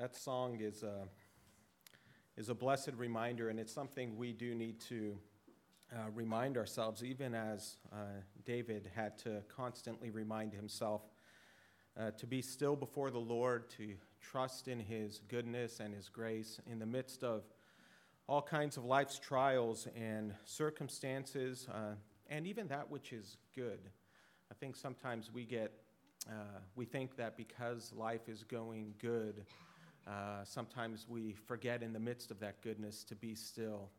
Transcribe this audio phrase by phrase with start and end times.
[0.00, 1.06] that song is a,
[2.38, 5.14] is a blessed reminder, and it's something we do need to
[5.92, 7.96] uh, remind ourselves, even as uh,
[8.46, 11.02] David had to constantly remind himself
[11.98, 13.92] uh, to be still before the Lord, to
[14.22, 17.42] trust in his goodness and his grace in the midst of
[18.26, 21.92] all kinds of life's trials and circumstances, uh,
[22.30, 23.80] and even that which is good.
[24.50, 25.74] I think sometimes we get,
[26.26, 29.44] uh, we think that because life is going good,
[30.10, 33.90] uh, sometimes we forget in the midst of that goodness to be still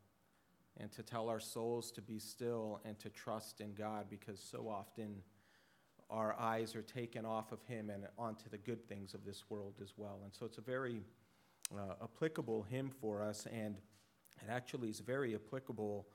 [0.78, 4.68] and to tell our souls to be still and to trust in God because so
[4.68, 5.22] often
[6.10, 9.76] our eyes are taken off of Him and onto the good things of this world
[9.82, 10.20] as well.
[10.26, 11.02] And so it's a very
[11.74, 13.78] uh, applicable hymn for us, and
[14.42, 16.08] it actually is very applicable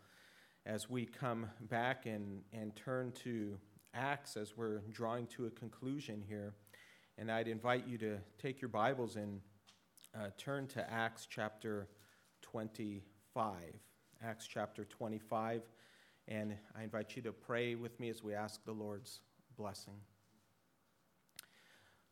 [0.66, 3.56] as we come back and, and turn to
[3.95, 6.52] Acts as we're drawing to a conclusion here.
[7.16, 9.40] And I'd invite you to take your Bibles and
[10.16, 11.88] uh, turn to Acts chapter
[12.42, 13.52] 25.
[14.24, 15.62] Acts chapter 25.
[16.28, 19.20] And I invite you to pray with me as we ask the Lord's
[19.56, 19.94] blessing.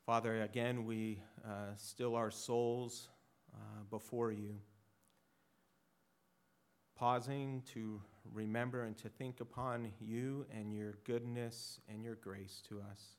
[0.05, 3.09] Father, again, we uh, still our souls
[3.55, 4.57] uh, before you
[6.97, 8.01] pausing to
[8.33, 13.17] remember and to think upon you and your goodness and your grace to us.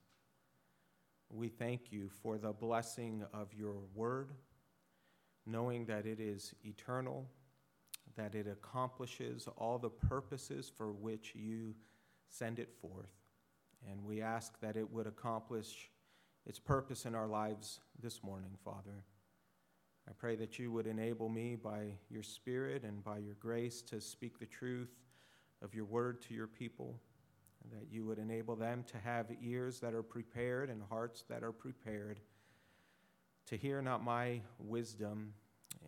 [1.29, 4.31] We thank you for the blessing of your word,
[5.45, 7.25] knowing that it is eternal,
[8.15, 11.75] that it accomplishes all the purposes for which you
[12.29, 13.11] send it forth.
[13.89, 15.89] And we ask that it would accomplish
[16.45, 19.03] its purpose in our lives this morning, Father.
[20.07, 23.99] I pray that you would enable me by your Spirit and by your grace to
[23.99, 24.93] speak the truth
[25.63, 26.99] of your word to your people,
[27.63, 31.43] and that you would enable them to have ears that are prepared and hearts that
[31.43, 32.19] are prepared
[33.47, 35.33] to hear not my wisdom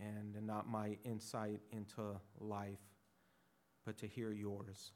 [0.01, 2.79] and not my insight into life,
[3.85, 4.91] but to hear yours.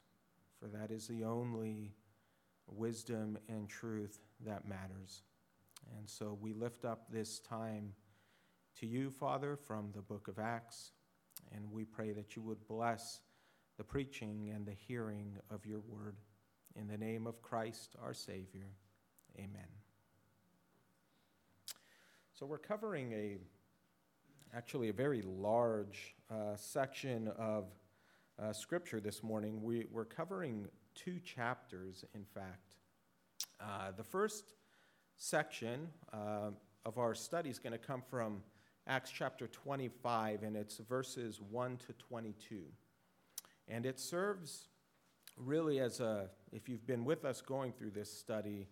[0.58, 1.92] For that is the only
[2.66, 5.22] wisdom and truth that matters.
[5.98, 7.92] And so we lift up this time
[8.78, 10.92] to you, Father, from the book of Acts,
[11.54, 13.20] and we pray that you would bless
[13.76, 16.16] the preaching and the hearing of your word.
[16.76, 18.68] In the name of Christ, our Savior,
[19.36, 19.68] amen.
[22.32, 23.38] So we're covering a
[24.54, 27.64] actually a very large uh, section of
[28.38, 29.62] uh, Scripture this morning.
[29.62, 32.76] We, we're covering two chapters, in fact.
[33.58, 34.52] Uh, the first
[35.16, 36.50] section uh,
[36.84, 38.42] of our study is going to come from
[38.86, 42.64] Acts chapter 25, and it's verses 1 to 22.
[43.68, 44.68] And it serves
[45.38, 48.68] really as a, if you've been with us going through this study,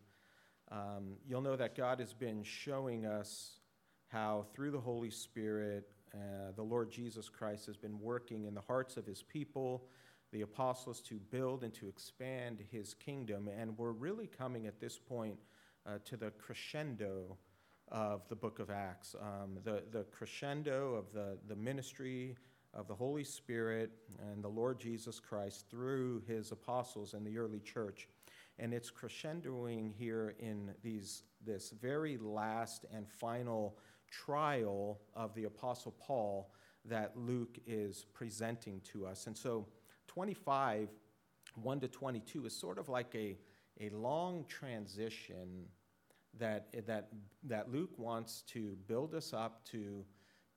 [0.70, 3.59] um, you'll know that God has been showing us
[4.10, 8.60] how through the Holy Spirit, uh, the Lord Jesus Christ has been working in the
[8.60, 9.84] hearts of his people,
[10.32, 13.48] the apostles, to build and to expand his kingdom.
[13.48, 15.38] And we're really coming at this point
[15.86, 17.36] uh, to the crescendo
[17.88, 22.36] of the book of Acts, um, the, the crescendo of the, the ministry
[22.74, 23.90] of the Holy Spirit
[24.30, 28.08] and the Lord Jesus Christ through his apostles in the early church.
[28.58, 33.76] And it's crescendoing here in these, this very last and final
[34.10, 36.52] trial of the Apostle Paul
[36.84, 39.26] that Luke is presenting to us.
[39.26, 39.66] And so
[40.08, 40.88] 25,
[41.54, 43.36] 1 to 22 is sort of like a,
[43.80, 45.66] a long transition
[46.38, 47.08] that, that,
[47.44, 50.04] that Luke wants to build us up to,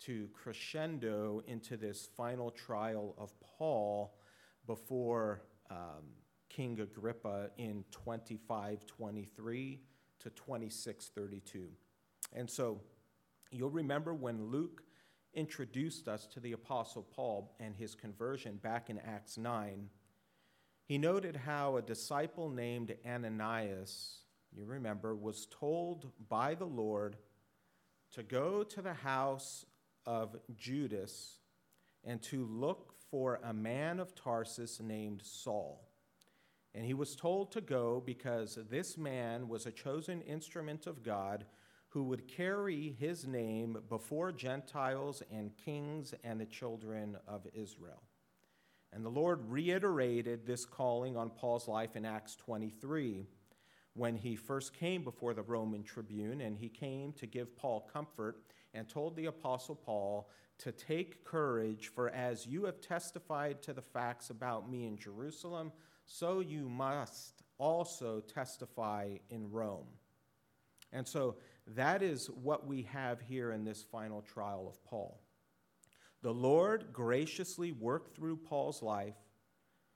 [0.01, 4.15] to crescendo into this final trial of Paul
[4.65, 6.03] before um,
[6.49, 9.81] King Agrippa in 2523
[10.19, 11.67] to 2632.
[12.33, 12.81] And so
[13.53, 14.83] you'll remember when Luke
[15.33, 19.89] introduced us to the Apostle Paul and his conversion back in Acts 9,
[20.85, 24.23] he noted how a disciple named Ananias
[24.55, 27.17] you remember, was told by the Lord
[28.11, 29.65] to go to the house
[30.05, 31.39] of Judas
[32.03, 35.89] and to look for a man of Tarsus named Saul.
[36.75, 41.45] And he was told to go because this man was a chosen instrument of God
[41.93, 48.01] who would carry his name before Gentiles and kings and the children of Israel.
[48.91, 53.27] And the Lord reiterated this calling on Paul's life in Acts 23
[53.93, 58.41] when he first came before the Roman tribune, and he came to give Paul comfort
[58.73, 63.83] and told the Apostle Paul to take courage, for as you have testified to the
[63.83, 65.71] facts about me in Jerusalem,
[66.07, 69.87] so you must also testify in Rome.
[70.91, 71.35] And so
[71.67, 75.21] that is what we have here in this final trial of Paul.
[76.21, 79.15] The Lord graciously worked through Paul's life.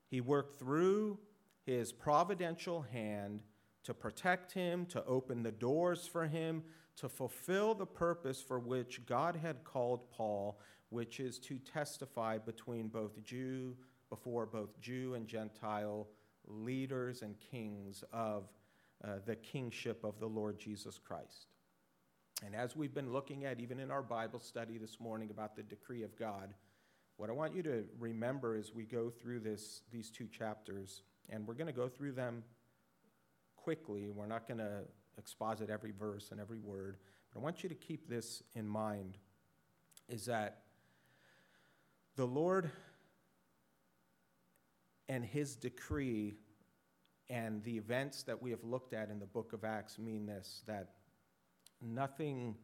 [0.10, 1.20] He worked through
[1.66, 3.42] his providential hand
[3.84, 6.64] to protect him, to open the doors for him,
[6.98, 10.60] to fulfill the purpose for which God had called Paul,
[10.90, 13.76] which is to testify between both Jew,
[14.10, 16.08] before both Jew and Gentile
[16.48, 18.50] leaders and kings of
[19.04, 21.48] uh, the kingship of the Lord Jesus Christ.
[22.46, 25.64] And as we've been looking at, even in our Bible study this morning, about the
[25.64, 26.54] decree of God,
[27.18, 31.48] what I want you to remember as we go through this, these two chapters, and
[31.48, 32.44] we're going to go through them
[33.56, 34.12] quickly.
[34.12, 34.82] We're not going to
[35.18, 36.98] exposit every verse and every word,
[37.34, 39.18] but I want you to keep this in mind
[40.08, 40.62] is that
[42.16, 42.70] the Lord
[45.10, 46.36] and his decree
[47.30, 50.62] and the events that we have looked at in the book of Acts mean this
[50.68, 50.92] that
[51.82, 52.56] nothing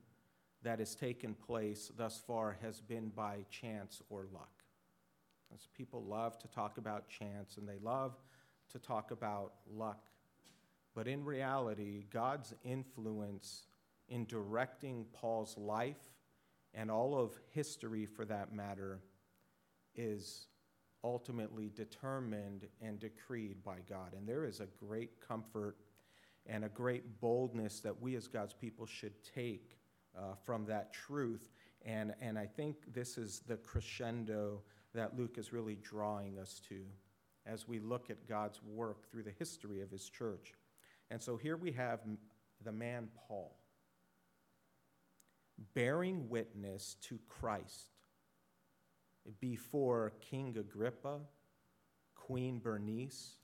[0.64, 4.64] that has taken place thus far has been by chance or luck.
[5.54, 8.16] As people love to talk about chance and they love
[8.72, 10.08] to talk about luck.
[10.96, 13.66] But in reality, God's influence
[14.10, 15.98] in directing Paul's life
[16.74, 19.00] and all of history for that matter
[19.96, 20.48] is
[21.04, 24.14] ultimately determined and decreed by God.
[24.18, 25.78] And there is a great comfort
[26.46, 29.78] and a great boldness that we as God's people should take
[30.18, 31.50] uh, from that truth.
[31.86, 34.62] And, and I think this is the crescendo
[34.94, 36.82] that Luke is really drawing us to
[37.46, 40.54] as we look at God's work through the history of his church.
[41.12, 42.00] And so here we have
[42.64, 43.58] the man Paul
[45.74, 47.90] bearing witness to Christ
[49.40, 51.20] before King Agrippa,
[52.16, 53.36] Queen Bernice,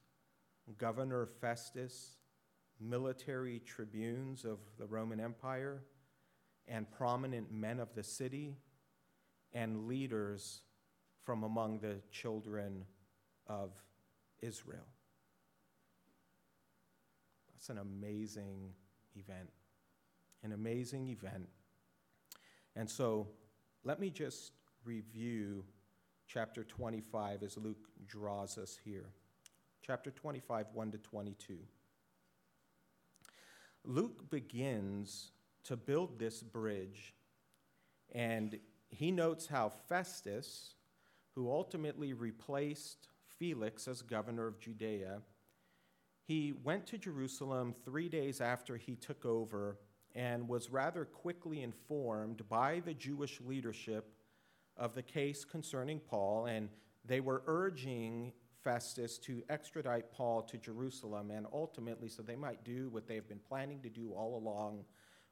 [0.77, 2.19] Governor Festus,
[2.79, 5.81] military tribunes of the Roman Empire,
[6.67, 8.55] and prominent men of the city,
[9.53, 10.61] and leaders
[11.23, 12.85] from among the children
[13.47, 13.71] of
[14.41, 14.85] Israel.
[17.53, 18.73] That's an amazing
[19.15, 19.49] event.
[20.43, 21.49] An amazing event.
[22.75, 23.27] And so
[23.83, 24.53] let me just
[24.85, 25.65] review
[26.27, 29.09] chapter 25 as Luke draws us here.
[29.81, 31.57] Chapter 25, 1 to 22.
[33.85, 35.31] Luke begins
[35.63, 37.13] to build this bridge,
[38.11, 38.59] and
[38.89, 40.75] he notes how Festus,
[41.35, 45.21] who ultimately replaced Felix as governor of Judea,
[46.23, 49.79] he went to Jerusalem three days after he took over
[50.13, 54.13] and was rather quickly informed by the Jewish leadership
[54.77, 56.69] of the case concerning Paul, and
[57.05, 58.33] they were urging
[58.69, 63.39] Festus to extradite Paul to Jerusalem, and ultimately, so they might do what they've been
[63.39, 64.86] planning to do all along,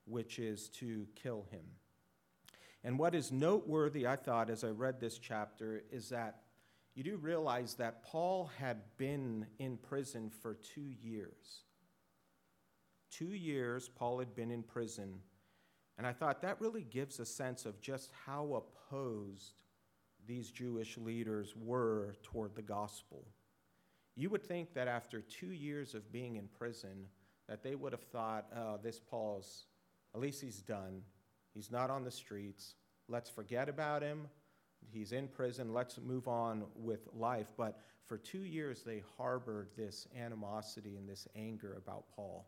[0.06, 1.62] which is to kill him.
[2.84, 6.42] And what is noteworthy, I thought, as I read this chapter, is that
[6.96, 11.62] you do realize that Paul had been in prison for two years.
[13.12, 15.20] Two years, Paul had been in prison.
[16.00, 19.54] And I thought that really gives a sense of just how opposed
[20.28, 23.26] these Jewish leaders were toward the gospel.
[24.16, 27.08] You would think that after two years of being in prison,
[27.48, 29.66] that they would have thought, oh, this Paul's,
[30.14, 31.02] at least he's done.
[31.54, 32.76] He's not on the streets.
[33.08, 34.28] Let's forget about him.
[34.92, 35.74] He's in prison.
[35.74, 37.54] Let's move on with life.
[37.58, 42.48] But for two years, they harbored this animosity and this anger about Paul.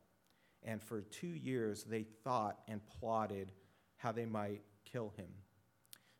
[0.63, 3.51] And for two years, they thought and plotted
[3.97, 5.29] how they might kill him.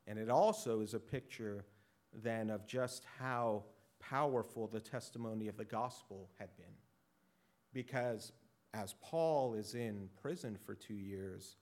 [0.10, 1.64] And it also is a picture
[2.12, 3.64] then of just how
[4.00, 6.66] powerful the testimony of the gospel had been.
[7.74, 8.32] Because
[8.74, 11.58] as Paul is in prison for two years,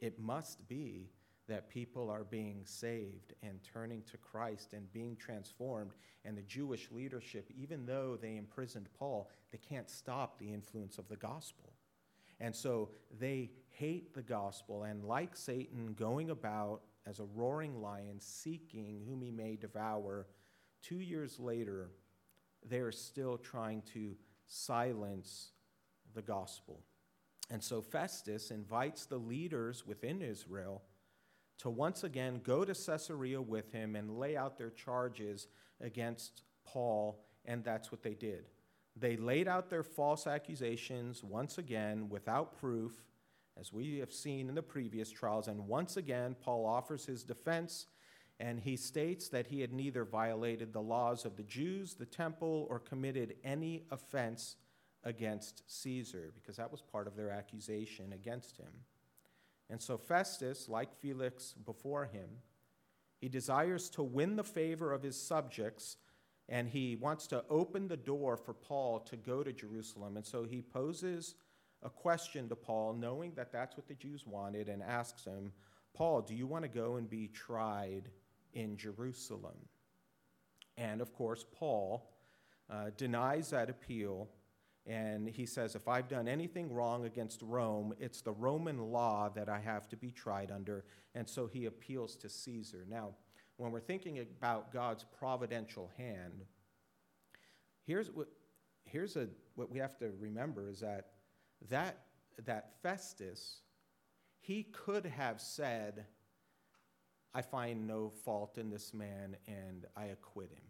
[0.00, 1.10] it must be
[1.46, 5.90] that people are being saved and turning to Christ and being transformed.
[6.24, 11.08] And the Jewish leadership, even though they imprisoned Paul, they can't stop the influence of
[11.08, 11.74] the gospel.
[12.40, 12.88] And so
[13.18, 19.22] they hate the gospel, and like Satan, going about as a roaring lion, seeking whom
[19.22, 20.26] he may devour,
[20.82, 21.90] two years later,
[22.68, 24.16] they are still trying to
[24.46, 25.52] silence
[26.14, 26.80] the gospel.
[27.50, 30.82] And so Festus invites the leaders within Israel
[31.58, 35.48] to once again go to Caesarea with him and lay out their charges
[35.80, 38.48] against Paul, and that's what they did.
[38.96, 43.04] They laid out their false accusations once again without proof,
[43.60, 45.48] as we have seen in the previous trials.
[45.48, 47.86] And once again, Paul offers his defense,
[48.38, 52.66] and he states that he had neither violated the laws of the Jews, the temple,
[52.70, 54.56] or committed any offense
[55.04, 58.72] against Caesar, because that was part of their accusation against him.
[59.68, 62.28] And so Festus, like Felix before him,
[63.20, 65.96] he desires to win the favor of his subjects
[66.48, 70.16] and he wants to open the door for Paul to go to Jerusalem.
[70.16, 71.36] And so he poses
[71.82, 75.52] a question to Paul, knowing that that's what the Jews wanted, and asks him,
[75.94, 78.10] Paul, do you want to go and be tried
[78.52, 79.56] in Jerusalem?
[80.76, 82.10] And of course, Paul
[82.70, 84.28] uh, denies that appeal.
[84.86, 89.48] And he says, If I've done anything wrong against Rome, it's the Roman law that
[89.48, 90.84] I have to be tried under.
[91.14, 92.86] And so he appeals to Caesar.
[92.88, 93.10] Now,
[93.56, 96.44] when we're thinking about God's providential hand,
[97.86, 98.28] here's what,
[98.84, 101.08] here's a, what we have to remember is that,
[101.68, 101.98] that
[102.46, 103.60] that Festus,
[104.40, 106.06] he could have said,
[107.34, 110.62] I find no fault in this man and I acquit him.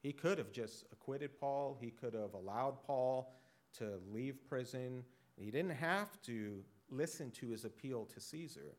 [0.00, 1.76] He could have just acquitted Paul.
[1.80, 3.34] He could have allowed Paul
[3.78, 5.04] to leave prison.
[5.36, 8.76] He didn't have to listen to his appeal to Caesar.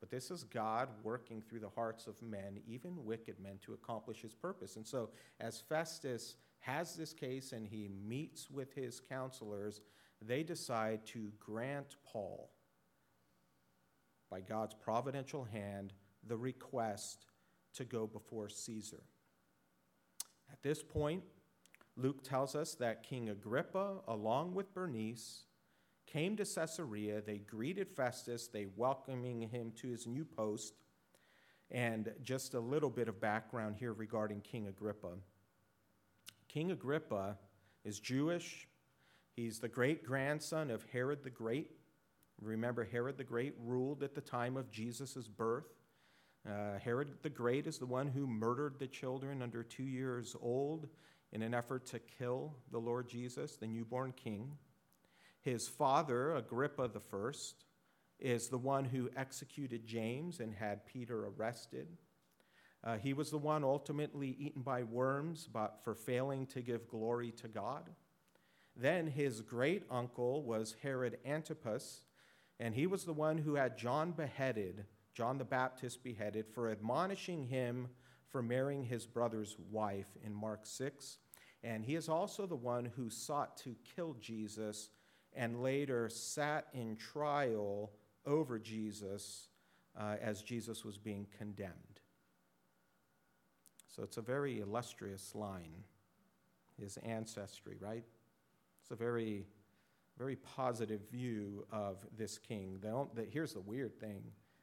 [0.00, 4.20] But this is God working through the hearts of men, even wicked men, to accomplish
[4.20, 4.76] his purpose.
[4.76, 5.08] And so,
[5.40, 9.80] as Festus has this case and he meets with his counselors,
[10.20, 12.50] they decide to grant Paul,
[14.30, 15.92] by God's providential hand,
[16.26, 17.26] the request
[17.74, 19.02] to go before Caesar.
[20.50, 21.22] At this point,
[21.96, 25.44] Luke tells us that King Agrippa, along with Bernice,
[26.06, 27.20] came to Caesarea.
[27.20, 30.74] They greeted Festus, they welcoming him to his new post.
[31.70, 35.14] And just a little bit of background here regarding King Agrippa.
[36.48, 37.36] King Agrippa
[37.84, 38.68] is Jewish.
[39.36, 41.70] He's the great grandson of Herod the Great.
[42.40, 45.66] Remember, Herod the Great ruled at the time of Jesus' birth.
[46.48, 50.88] Uh, Herod the Great is the one who murdered the children under two years old
[51.32, 54.52] in an effort to kill the Lord Jesus, the newborn king.
[55.42, 57.30] His father, Agrippa I,
[58.18, 61.88] is the one who executed James and had Peter arrested.
[62.82, 67.32] Uh, he was the one ultimately eaten by worms but for failing to give glory
[67.32, 67.90] to God.
[68.76, 72.02] Then his great uncle was Herod Antipas,
[72.60, 77.46] and he was the one who had John beheaded, John the Baptist beheaded, for admonishing
[77.46, 77.88] him
[78.28, 81.18] for marrying his brother's wife in Mark 6.
[81.62, 84.90] And he is also the one who sought to kill Jesus
[85.32, 87.92] and later sat in trial
[88.26, 89.48] over Jesus
[89.98, 92.00] uh, as Jesus was being condemned.
[93.88, 95.84] So it's a very illustrious line,
[96.78, 98.04] his ancestry, right?
[98.86, 99.48] It's a very,
[100.16, 102.78] very positive view of this king.
[102.80, 104.22] The, the, here's the weird thing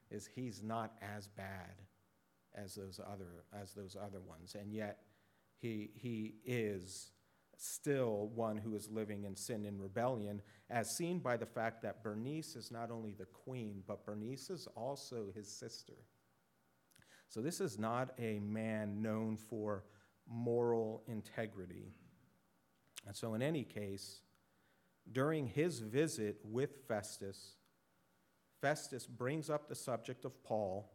[0.10, 1.74] is he's not as bad
[2.56, 5.00] as those other, as those other ones, and yet
[5.60, 7.12] he, he is
[7.58, 12.02] still one who is living in sin and rebellion, as seen by the fact that
[12.02, 15.98] Bernice is not only the queen, but Bernice is also his sister.
[17.28, 19.84] So this is not a man known for
[20.30, 21.92] moral integrity.
[23.06, 24.22] And so, in any case,
[25.12, 27.56] during his visit with Festus,
[28.62, 30.90] Festus brings up the subject of Paul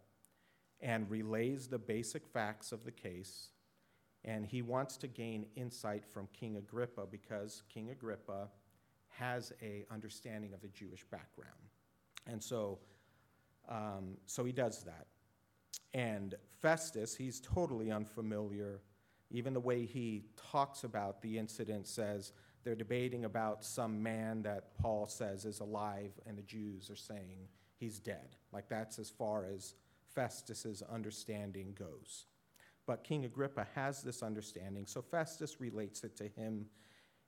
[0.81, 3.51] and relays the basic facts of the case
[4.25, 8.49] and he wants to gain insight from King Agrippa because King Agrippa
[9.09, 11.53] has a understanding of the Jewish background.
[12.27, 12.79] And so,
[13.69, 15.07] um, so he does that.
[15.95, 18.81] And Festus, he's totally unfamiliar.
[19.31, 22.33] Even the way he talks about the incident says
[22.65, 27.49] they're debating about some man that Paul says is alive, and the Jews are saying
[27.77, 28.37] he's dead.
[28.53, 29.75] Like that's as far as
[30.15, 32.27] Festus's understanding goes.
[32.87, 36.67] But King Agrippa has this understanding, so Festus relates it to him.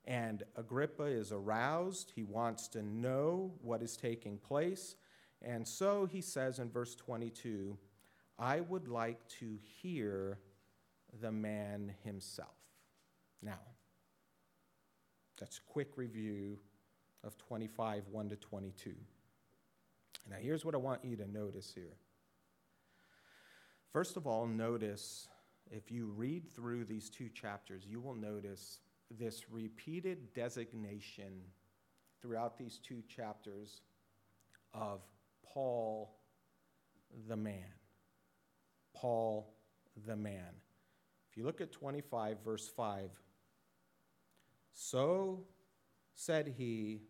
[0.05, 2.11] And Agrippa is aroused.
[2.15, 4.95] He wants to know what is taking place.
[5.43, 7.77] And so he says in verse 22
[8.39, 10.39] I would like to hear
[11.19, 12.55] the man himself.
[13.41, 13.59] Now,
[15.39, 16.59] that's a quick review
[17.23, 18.93] of 25, 1 to 22.
[20.29, 21.97] Now, here's what I want you to notice here.
[23.91, 25.27] First of all, notice
[25.69, 31.41] if you read through these two chapters, you will notice this repeated designation
[32.21, 33.81] throughout these two chapters
[34.73, 35.01] of
[35.43, 36.15] Paul
[37.27, 37.65] the man.
[38.93, 39.53] Paul
[40.07, 40.53] the man.
[41.31, 43.09] If you look at 25, verse 5,
[44.73, 45.45] so
[46.13, 47.03] said he,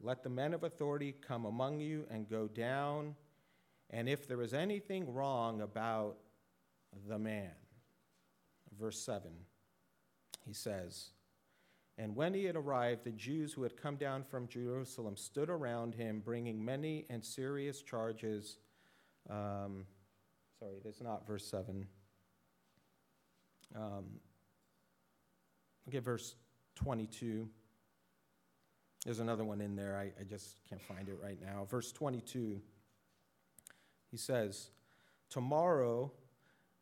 [0.00, 3.14] Let the men of authority come among you and go down,
[3.90, 6.16] and if there is anything wrong about
[7.06, 7.50] the man,
[8.80, 9.30] verse 7,
[10.46, 11.10] he says,
[11.98, 15.94] And when he had arrived, the Jews who had come down from Jerusalem stood around
[15.94, 18.56] him, bringing many and serious charges.
[19.28, 19.84] Um,
[20.58, 21.86] sorry, that's not verse 7.
[23.74, 24.04] Um,
[25.86, 26.34] look at verse
[26.76, 27.48] 22.
[29.04, 29.96] There's another one in there.
[29.96, 31.66] I, I just can't find it right now.
[31.70, 32.60] Verse 22.
[34.10, 34.70] He says,
[35.30, 36.12] Tomorrow,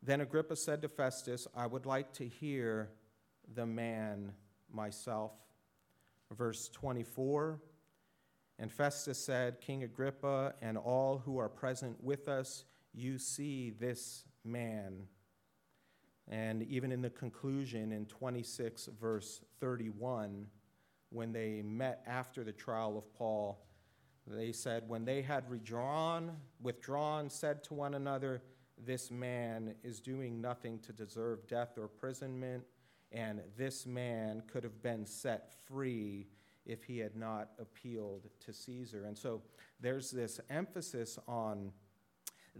[0.01, 2.89] then Agrippa said to Festus, I would like to hear
[3.53, 4.31] the man
[4.71, 5.31] myself.
[6.31, 7.59] Verse 24
[8.59, 14.23] And Festus said, King Agrippa and all who are present with us, you see this
[14.43, 15.07] man.
[16.27, 20.47] And even in the conclusion in 26, verse 31,
[21.09, 23.63] when they met after the trial of Paul,
[24.25, 28.41] they said, When they had withdrawn, withdrawn, said to one another,
[28.83, 32.63] This man is doing nothing to deserve death or imprisonment
[33.15, 36.27] and this man could have been set free
[36.65, 39.05] if he had not appealed to Caesar.
[39.05, 39.41] And so
[39.79, 41.71] there's this emphasis on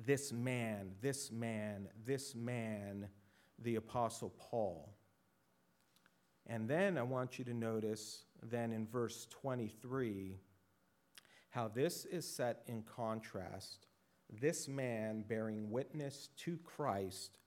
[0.06, 3.10] this man, this man, this man,
[3.60, 4.94] the Apostle Paul.
[6.48, 10.38] And then I want you to notice, then in verse 23,
[11.50, 13.88] how this is set in contrast.
[14.30, 17.40] This man bearing witness to Christ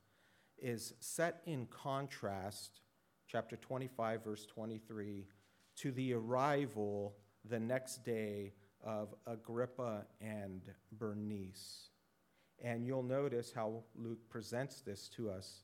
[0.59, 2.81] is set in contrast
[3.29, 5.27] chapter 25, verse 23,
[5.77, 10.63] to the arrival the next day of Agrippa and
[10.93, 11.91] Bernice.
[12.63, 15.63] And you'll notice how Luke presents this to us.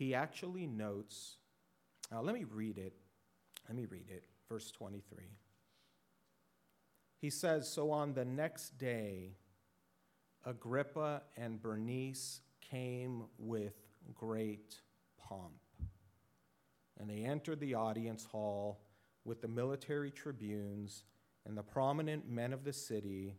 [0.00, 1.36] He actually notes,
[2.10, 2.94] now let me read it.
[3.68, 5.24] Let me read it, verse 23.
[7.20, 9.36] He says, So on the next day,
[10.46, 13.74] Agrippa and Bernice came with
[14.14, 14.80] great
[15.18, 15.60] pomp
[16.98, 18.80] and they entered the audience hall
[19.26, 21.04] with the military tribunes
[21.44, 23.34] and the prominent men of the city.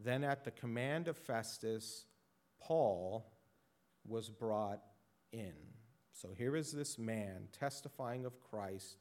[0.00, 2.06] Then, at the command of Festus,
[2.60, 3.24] Paul
[4.04, 4.80] was brought
[5.30, 5.71] in.
[6.12, 8.98] So here is this man testifying of Christ,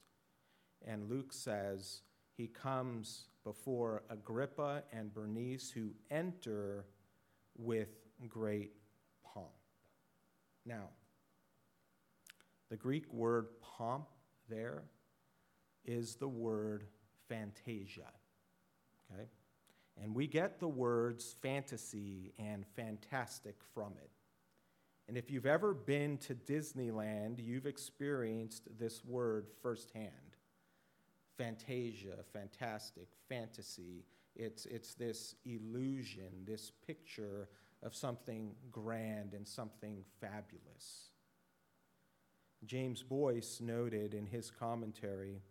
[0.86, 2.02] and Luke says
[2.36, 6.86] he comes before Agrippa and Bernice, who enter
[7.58, 7.90] with
[8.28, 8.72] great
[9.24, 9.48] pomp.
[10.66, 10.90] Now,
[12.70, 14.08] the Greek word pomp
[14.50, 14.84] there
[15.86, 16.86] is the word
[17.28, 18.12] fantasia.
[19.12, 19.28] Okay?
[20.02, 24.10] And we get the words fantasy and fantastic from it.
[25.08, 30.10] And if you've ever been to Disneyland, you've experienced this word firsthand.
[31.38, 34.06] Fantasia, fantastic, fantasy.
[34.36, 37.50] It's, it's this illusion, this picture
[37.84, 41.10] of something grand and something fabulous.
[42.66, 45.42] James Boice noted in his commentary,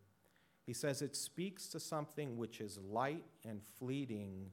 [0.65, 4.51] he says it speaks to something which is light and fleeting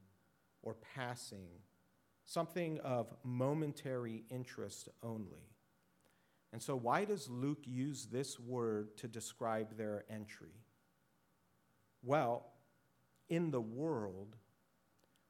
[0.64, 1.50] or passing,
[2.28, 5.50] something of momentary interest only.
[6.54, 10.62] And so, why does Luke use this word to describe their entry?
[12.04, 12.54] Well,
[13.28, 14.36] in the world,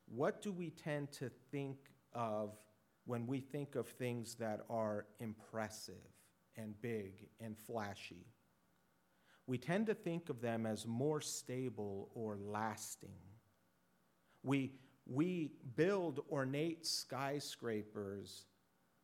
[0.06, 1.78] what do we tend to think
[2.14, 2.58] of
[3.06, 5.96] when we think of things that are impressive?
[6.58, 8.26] and big and flashy.
[9.46, 13.22] We tend to think of them as more stable or lasting.
[14.44, 14.74] We,
[15.10, 18.46] we build ornate skyscrapers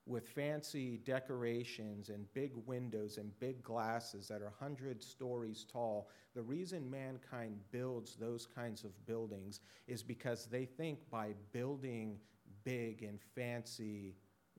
[0.06, 6.10] with fancy decorations and big windows and big glasses that are 100 stories tall.
[6.36, 12.20] The reason mankind builds those kinds of buildings is because they think by building
[12.66, 14.16] big and fancy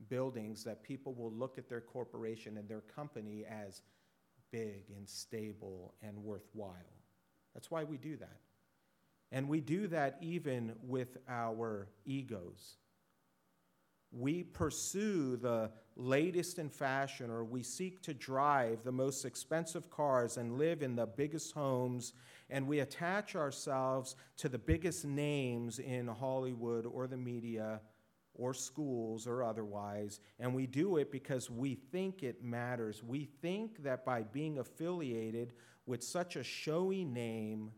[0.08, 3.82] buildings that people will look at their corporation and their company as
[4.50, 6.72] big and stable and worthwhile.
[7.52, 8.40] That's why we do that.
[9.34, 12.76] And we do that even with our egos.
[14.12, 20.36] We pursue the latest in fashion, or we seek to drive the most expensive cars
[20.36, 22.12] and live in the biggest homes,
[22.48, 27.80] and we attach ourselves to the biggest names in Hollywood or the media
[28.34, 33.02] or schools or otherwise, and we do it because we think it matters.
[33.02, 35.54] We think that by being affiliated
[35.86, 37.72] with such a showy name,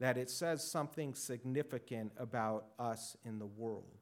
[0.00, 3.98] that it says something significant about us in the world.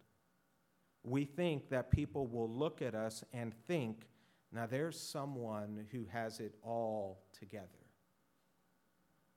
[1.02, 4.06] We think that people will look at us and think,
[4.52, 7.66] now there's someone who has it all together.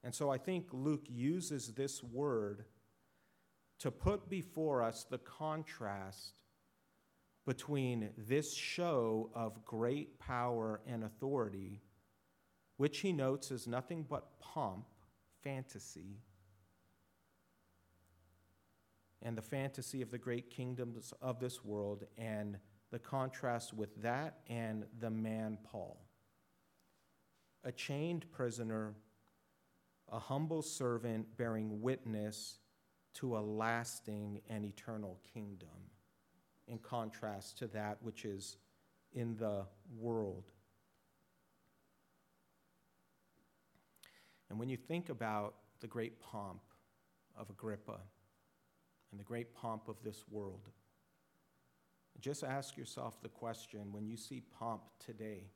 [0.04, 2.66] And so I think Luke uses this word
[3.80, 6.34] to put before us the contrast
[7.46, 11.82] between this show of great power and authority,
[12.78, 14.86] which he notes is nothing but pomp,
[15.44, 16.20] fantasy,
[19.22, 22.58] and the fantasy of the great kingdoms of this world, and
[22.90, 26.06] the contrast with that and the man Paul.
[27.64, 28.96] A chained prisoner,
[30.12, 32.60] a humble servant bearing witness
[33.14, 35.70] to a lasting and eternal kingdom,
[36.68, 38.58] in contrast to that which is
[39.14, 39.66] in the
[40.00, 40.52] world.
[44.50, 46.62] And when you think about the great pomp
[47.38, 48.00] of Agrippa
[49.12, 50.70] and the great pomp of this world,
[52.20, 55.50] just ask yourself the question when you see pomp today,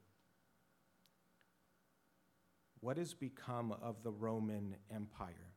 [2.79, 5.53] what has become of the Roman Empire?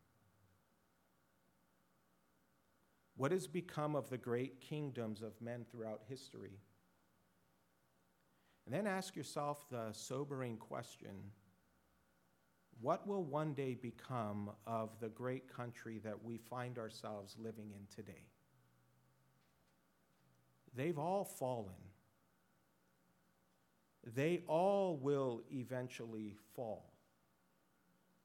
[3.16, 6.60] What has become of the great kingdoms of men throughout history?
[8.64, 11.32] And then ask yourself the sobering question
[12.80, 17.86] what will one day become of the great country that we find ourselves living in
[17.94, 18.26] today?
[20.76, 21.74] They've all fallen.
[24.14, 26.92] They all will eventually fall.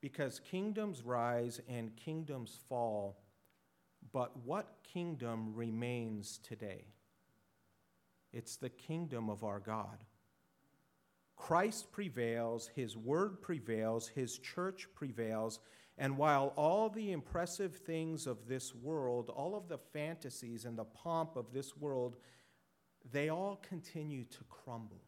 [0.02, 3.18] Because kingdoms rise and kingdoms fall,
[4.12, 6.86] but what kingdom remains today?
[8.32, 10.04] It's the kingdom of our God.
[11.36, 15.60] Christ prevails, His word prevails, His church prevails,
[15.98, 20.86] and while all the impressive things of this world, all of the fantasies and the
[20.86, 22.18] pomp of this world,
[23.12, 25.02] they all continue to crumble.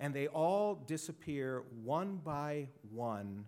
[0.00, 3.44] And they all disappear one by one.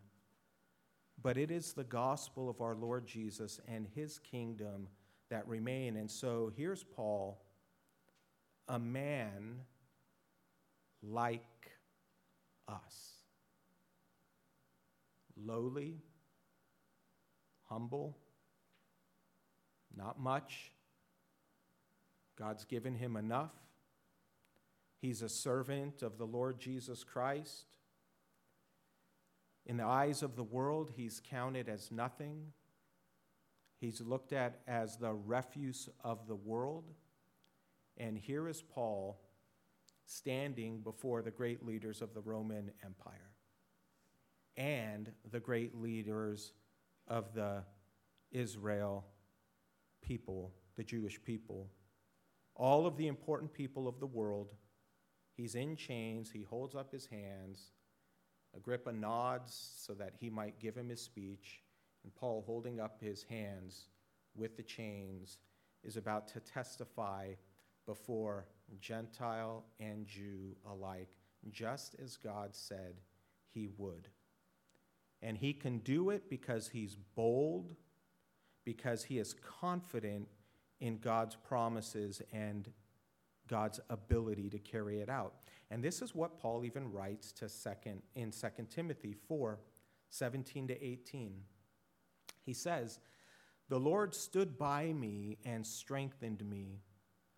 [1.20, 4.86] But it is the gospel of our Lord Jesus and his kingdom
[5.30, 5.96] that remain.
[5.96, 7.42] And so here's Paul,
[8.68, 9.60] a man
[11.10, 11.42] like
[12.68, 13.14] us
[15.36, 15.96] lowly,
[17.68, 18.16] humble,
[19.96, 20.72] not much.
[22.38, 23.52] God's given him enough.
[25.00, 27.66] He's a servant of the Lord Jesus Christ.
[29.66, 32.52] In the eyes of the world, he's counted as nothing.
[33.80, 36.84] He's looked at as the refuse of the world.
[37.96, 39.20] And here is Paul
[40.06, 43.30] standing before the great leaders of the Roman Empire
[44.56, 46.52] and the great leaders
[47.08, 47.62] of the
[48.30, 49.04] Israel
[50.02, 51.68] people, the Jewish people,
[52.54, 54.54] all of the important people of the world.
[55.36, 57.72] He's in chains, he holds up his hands.
[58.56, 61.62] Agrippa nods so that he might give him his speech,
[62.04, 63.88] and Paul, holding up his hands
[64.36, 65.38] with the chains,
[65.82, 67.32] is about to testify
[67.86, 68.46] before
[68.80, 71.16] Gentile and Jew alike,
[71.50, 73.00] just as God said
[73.52, 74.08] he would.
[75.22, 77.74] And he can do it because he's bold,
[78.64, 80.28] because he is confident
[80.80, 82.70] in God's promises and
[83.48, 85.34] God's ability to carry it out.
[85.70, 89.58] And this is what Paul even writes to second in 2 Timothy 4
[90.10, 91.40] 17 to 18.
[92.44, 93.00] He says,
[93.68, 96.82] The Lord stood by me and strengthened me,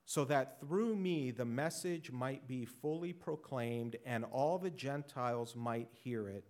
[0.07, 5.89] so that through me the message might be fully proclaimed and all the Gentiles might
[5.93, 6.45] hear it.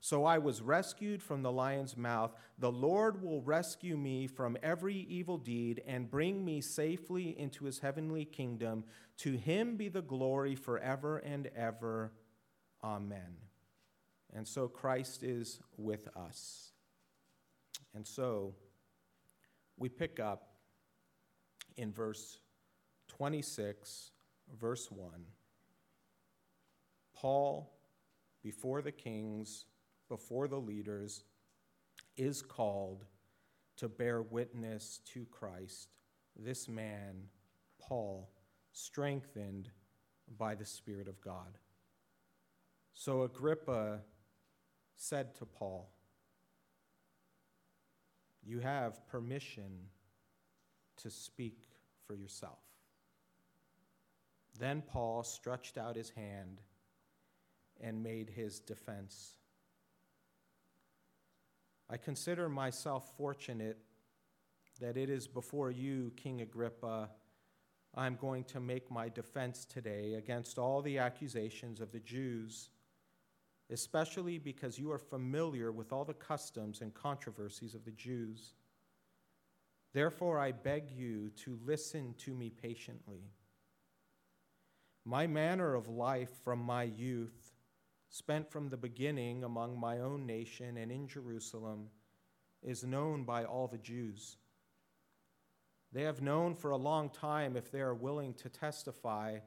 [0.00, 2.34] So I was rescued from the lion's mouth.
[2.58, 7.78] The Lord will rescue me from every evil deed and bring me safely into his
[7.78, 8.82] heavenly kingdom.
[9.18, 12.10] To him be the glory forever and ever.
[12.82, 13.36] Amen.
[14.32, 16.72] And so Christ is with us.
[17.94, 18.54] And so
[19.76, 20.48] we pick up
[21.76, 22.38] in verse
[23.22, 24.10] 26,
[24.58, 25.08] verse 1.
[27.14, 27.72] Paul,
[28.42, 29.66] before the kings,
[30.08, 31.22] before the leaders
[32.16, 33.04] is called
[33.76, 35.94] to bear witness to Christ,
[36.36, 37.28] this man,
[37.80, 38.28] Paul,
[38.72, 39.70] strengthened
[40.36, 41.58] by the Spirit of God.
[42.92, 44.00] So Agrippa
[44.96, 45.92] said to Paul,
[48.42, 49.78] You have permission
[50.96, 51.68] to speak
[52.04, 52.58] for yourself.
[54.62, 56.60] Then Paul stretched out his hand
[57.80, 59.32] and made his defense.
[61.90, 63.78] I consider myself fortunate
[64.80, 67.10] that it is before you, King Agrippa,
[67.96, 72.70] I'm going to make my defense today against all the accusations of the Jews,
[73.68, 78.54] especially because you are familiar with all the customs and controversies of the Jews.
[79.92, 83.32] Therefore, I beg you to listen to me patiently.
[85.04, 87.52] My manner of life from my youth
[88.08, 91.88] spent from the beginning among my own nation and in Jerusalem,
[92.62, 94.36] is known by all the Jews.
[95.92, 99.38] They have known for a long time, if they are willing to testify,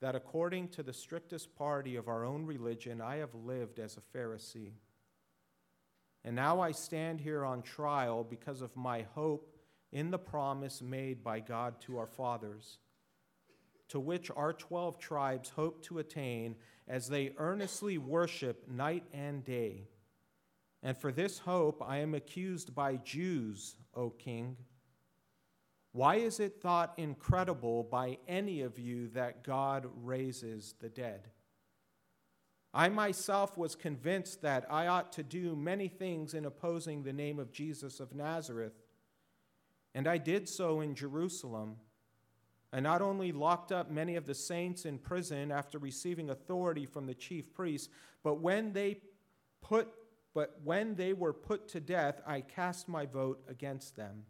[0.00, 4.16] that according to the strictest party of our own religion, I have lived as a
[4.16, 4.72] Pharisee.
[6.24, 9.54] And now I stand here on trial because of my hope
[9.92, 12.78] in the promise made by God to our fathers,
[13.88, 19.88] to which our 12 tribes hope to attain as they earnestly worship night and day.
[20.82, 24.56] And for this hope I am accused by Jews, O king.
[25.92, 31.28] Why is it thought incredible by any of you that God raises the dead?
[32.74, 37.38] I myself was convinced that I ought to do many things in opposing the name
[37.38, 38.74] of Jesus of Nazareth.
[39.94, 41.76] And I did so in Jerusalem.
[42.72, 47.06] I not only locked up many of the saints in prison after receiving authority from
[47.06, 47.88] the chief priests,
[48.22, 49.00] but when they
[49.60, 49.88] put
[50.34, 54.24] but when they were put to death, I cast my vote against them.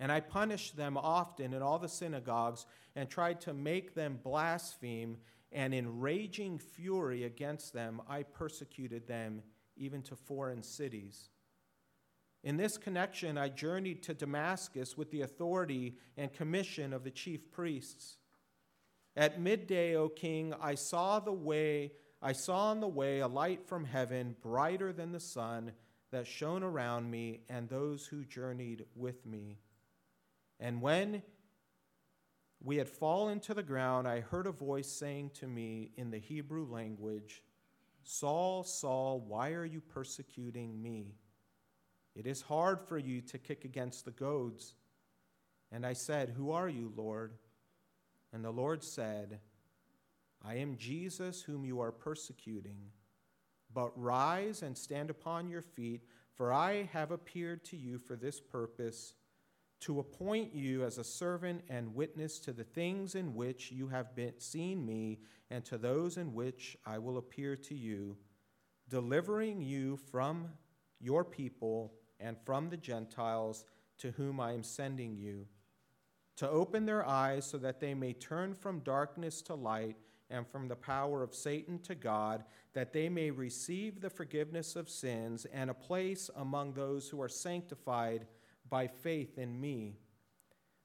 [0.00, 5.18] And I punished them often in all the synagogues and tried to make them blaspheme,
[5.52, 9.42] and in raging fury against them, I persecuted them
[9.76, 11.28] even to foreign cities.
[12.42, 17.50] In this connection, I journeyed to Damascus with the authority and commission of the chief
[17.50, 18.16] priests.
[19.14, 23.66] At midday, O king, I saw the way, I saw on the way a light
[23.66, 25.72] from heaven, brighter than the sun,
[26.10, 29.58] that shone around me and those who journeyed with me.
[30.58, 31.22] And when
[32.62, 36.18] we had fallen to the ground, I heard a voice saying to me in the
[36.18, 37.42] Hebrew language,
[38.02, 41.14] Saul, Saul, why are you persecuting me?
[42.20, 44.74] It is hard for you to kick against the goads.
[45.72, 47.32] And I said, Who are you, Lord?
[48.30, 49.40] And the Lord said,
[50.44, 52.90] I am Jesus whom you are persecuting.
[53.72, 56.02] But rise and stand upon your feet,
[56.34, 59.14] for I have appeared to you for this purpose
[59.80, 64.14] to appoint you as a servant and witness to the things in which you have
[64.14, 68.18] been, seen me and to those in which I will appear to you,
[68.90, 70.50] delivering you from
[71.00, 73.64] your people and from the Gentiles
[73.98, 75.46] to whom I am sending you,
[76.36, 79.96] to open their eyes so that they may turn from darkness to light
[80.30, 84.88] and from the power of Satan to God, that they may receive the forgiveness of
[84.88, 88.26] sins and a place among those who are sanctified
[88.68, 89.96] by faith in me.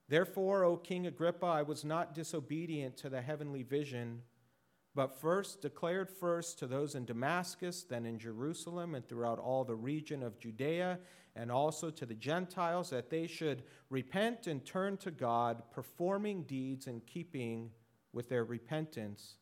[0.08, 4.22] Therefore, O King Agrippa, I was not disobedient to the heavenly vision,
[4.94, 9.76] but first declared first to those in Damascus, then in Jerusalem, and throughout all the
[9.76, 11.00] region of Judea,
[11.36, 16.88] and also to the Gentiles, that they should repent and turn to God, performing deeds
[16.88, 17.72] in keeping
[18.14, 19.36] with their repentance.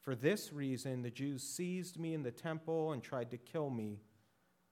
[0.00, 4.00] For this reason, the Jews seized me in the temple and tried to kill me.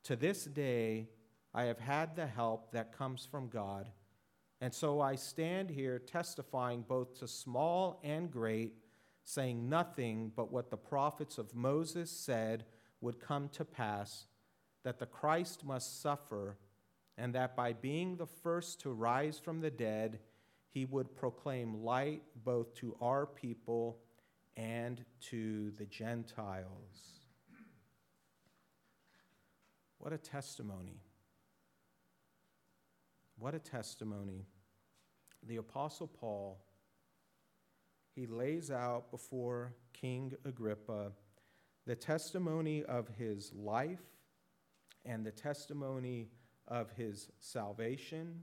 [0.04, 1.11] To this day,
[1.52, 3.90] I have had the help that comes from God.
[4.61, 8.74] And so I stand here testifying both to small and great,
[9.22, 12.64] saying nothing but what the prophets of Moses said
[13.00, 14.26] would come to pass
[14.84, 16.56] that the Christ must suffer,
[17.16, 20.20] and that by being the first to rise from the dead,
[20.70, 23.98] he would proclaim light both to our people
[24.56, 27.20] and to the Gentiles.
[29.98, 31.02] What a testimony!
[33.38, 34.46] What a testimony.
[35.46, 36.58] The Apostle Paul,
[38.14, 41.12] he lays out before King Agrippa
[41.86, 44.02] the testimony of his life
[45.04, 46.28] and the testimony
[46.66, 48.42] of his salvation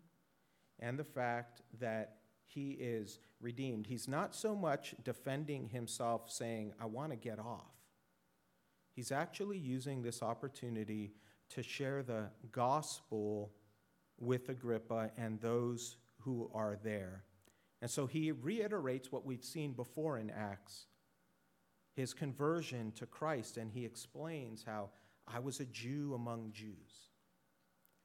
[0.80, 3.88] and the fact that he is redeemed.
[3.88, 7.74] He's not so much defending himself, saying, I want to get off.
[8.94, 11.14] He's actually using this opportunity
[11.50, 13.52] to share the gospel
[14.18, 17.24] with Agrippa and those who are there.
[17.82, 20.88] And so he reiterates what we've seen before in Acts
[21.96, 24.90] his conversion to Christ, and he explains how
[25.28, 27.10] I was a Jew among Jews.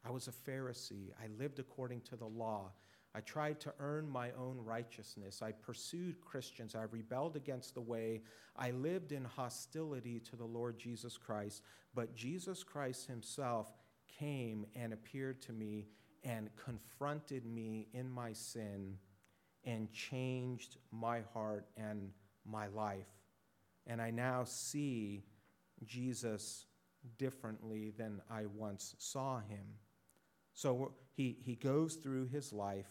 [0.05, 1.11] I was a Pharisee.
[1.23, 2.73] I lived according to the law.
[3.15, 5.43] I tried to earn my own righteousness.
[5.43, 6.75] I pursued Christians.
[6.75, 8.23] I rebelled against the way.
[8.57, 11.63] I lived in hostility to the Lord Jesus Christ.
[11.95, 13.67] But Jesus Christ himself
[14.07, 15.89] came and appeared to me
[16.23, 18.97] and confronted me in my sin
[19.65, 22.11] and changed my heart and
[22.45, 23.09] my life.
[23.87, 25.25] And I now see
[25.85, 26.67] Jesus
[27.19, 29.79] differently than I once saw him.
[30.55, 32.91] So he, he goes through his life,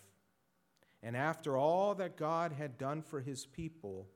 [1.03, 4.07] and after all that God had done for his people,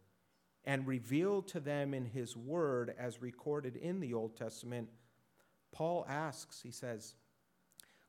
[0.65, 4.87] and revealed to them in his word as recorded in the Old Testament,
[5.73, 7.15] Paul asks, he says,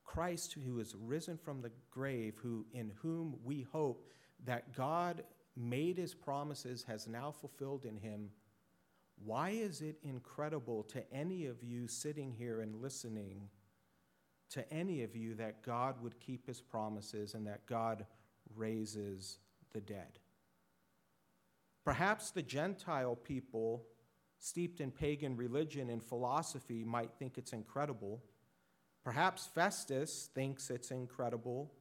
[0.05, 4.13] Christ who is risen from the grave, who in whom we hope
[4.45, 5.25] that God
[5.57, 8.31] made his promises has now fulfilled in him.
[9.23, 13.49] Why is it incredible to any of you sitting here and listening
[14.51, 18.07] to any of you that God would keep his promises and that God
[18.55, 19.39] raises
[19.73, 20.19] the dead?
[21.85, 23.85] Perhaps the Gentile people,
[24.39, 28.23] steeped in pagan religion and philosophy, might think it's incredible.
[29.05, 31.73] Perhaps Festus thinks it's incredible.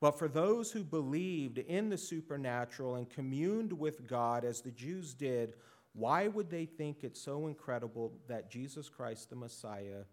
[0.00, 5.14] But for those who believed in the supernatural and communed with God as the Jews
[5.14, 5.54] did,
[5.94, 10.04] why would they think it's so incredible that Jesus Christ, the Messiah,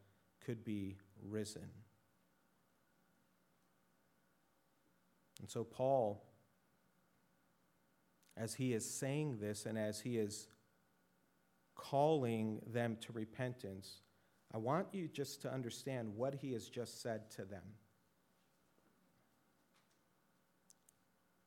[0.45, 1.69] could be risen?
[5.41, 6.29] And so, Paul
[8.39, 10.47] as he is saying this and as he is
[11.75, 13.99] calling them to repentance,
[14.53, 17.63] I want you just to understand what he has just said to them.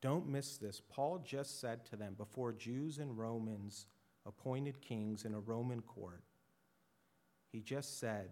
[0.01, 0.81] Don't miss this.
[0.87, 3.87] Paul just said to them before Jews and Romans
[4.25, 6.23] appointed kings in a Roman court,
[7.51, 8.29] he just said,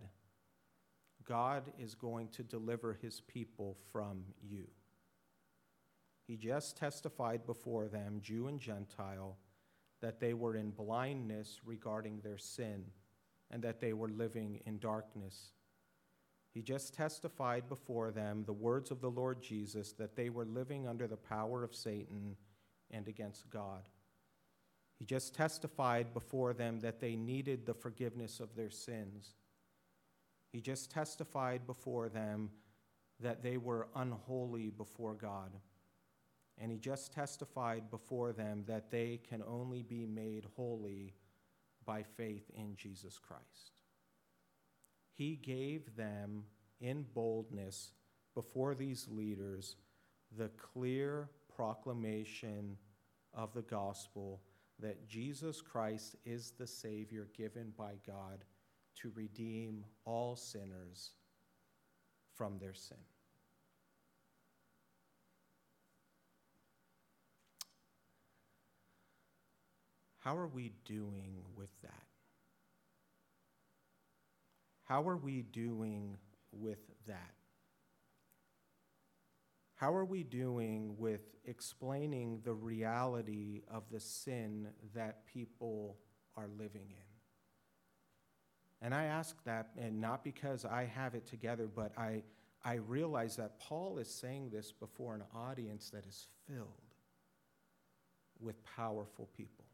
[1.23, 4.67] God is going to deliver his people from you.
[6.27, 9.37] He just testified before them, Jew and Gentile,
[10.01, 12.85] that they were in blindness regarding their sin
[13.51, 15.51] and that they were living in darkness.
[16.53, 20.87] He just testified before them the words of the Lord Jesus that they were living
[20.87, 22.35] under the power of Satan
[22.89, 23.87] and against God.
[25.01, 29.33] He just testified before them that they needed the forgiveness of their sins.
[30.51, 32.51] He just testified before them
[33.19, 35.49] that they were unholy before God
[36.61, 41.15] and he just testified before them that they can only be made holy
[41.85, 43.71] by faith in Jesus Christ.
[45.15, 46.43] He gave them
[46.79, 47.93] in boldness
[48.35, 49.75] before these leaders
[50.37, 52.77] the clear proclamation
[53.33, 54.39] of the gospel
[54.81, 58.43] that Jesus Christ is the Savior given by God
[59.01, 61.11] to redeem all sinners
[62.35, 62.97] from their sin.
[70.19, 72.03] How are we doing with that?
[74.83, 76.17] How are we doing
[76.51, 77.33] with that?
[79.81, 85.97] How are we doing with explaining the reality of the sin that people
[86.37, 88.85] are living in?
[88.85, 92.21] And I ask that, and not because I have it together, but I,
[92.63, 96.67] I realize that Paul is saying this before an audience that is filled
[98.39, 99.65] with powerful people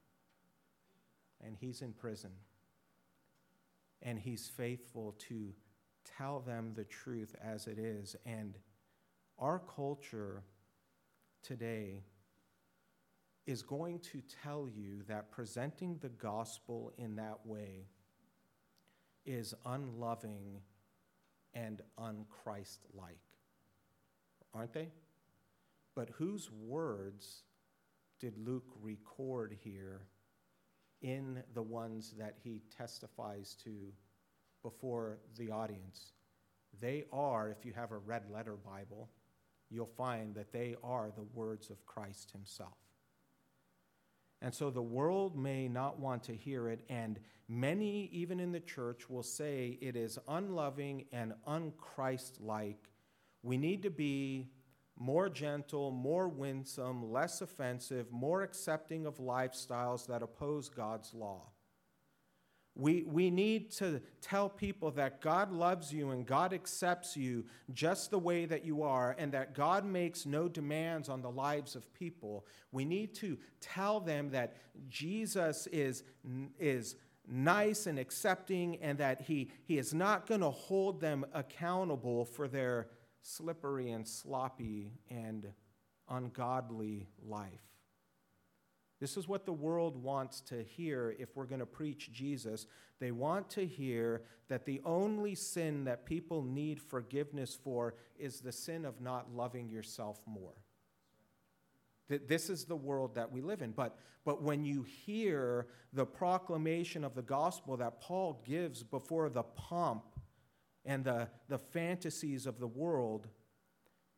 [1.45, 2.31] and he's in prison.
[4.01, 5.51] And he's faithful to
[6.17, 8.15] tell them the truth as it is.
[8.25, 8.57] And
[9.39, 10.43] our culture
[11.43, 12.03] today
[13.45, 17.85] is going to tell you that presenting the gospel in that way
[19.25, 20.59] is unloving
[21.53, 23.19] and unchrist like.
[24.53, 24.89] Aren't they?
[25.95, 27.43] But whose words
[28.19, 30.01] did Luke record here
[31.01, 33.93] in the ones that he testifies to
[34.63, 36.11] before the audience.
[36.79, 39.09] They are, if you have a red letter Bible,
[39.69, 42.77] you'll find that they are the words of Christ himself.
[44.41, 48.59] And so the world may not want to hear it, and many, even in the
[48.59, 52.91] church, will say it is unloving and unchrist like.
[53.41, 54.51] We need to be
[54.95, 61.49] more gentle, more winsome, less offensive, more accepting of lifestyles that oppose God's law.
[62.79, 68.11] We, we need to tell people that God loves you and God accepts you just
[68.11, 71.91] the way that you are, and that God makes no demands on the lives of
[71.95, 72.45] people.
[72.71, 74.57] We need to tell them that
[74.89, 76.03] Jesus is,
[76.59, 76.95] is
[77.27, 82.47] nice and accepting, and that He, he is not going to hold them accountable for
[82.47, 82.89] their
[83.23, 85.47] slippery and sloppy and
[86.09, 87.66] ungodly life.
[88.99, 92.65] This is what the world wants to hear if we're going to preach Jesus.
[92.99, 98.51] They want to hear that the only sin that people need forgiveness for is the
[98.51, 100.55] sin of not loving yourself more.
[102.09, 103.71] This is the world that we live in.
[103.71, 109.43] But, but when you hear the proclamation of the gospel that Paul gives before the
[109.43, 110.05] pomp
[110.85, 113.27] and the, the fantasies of the world,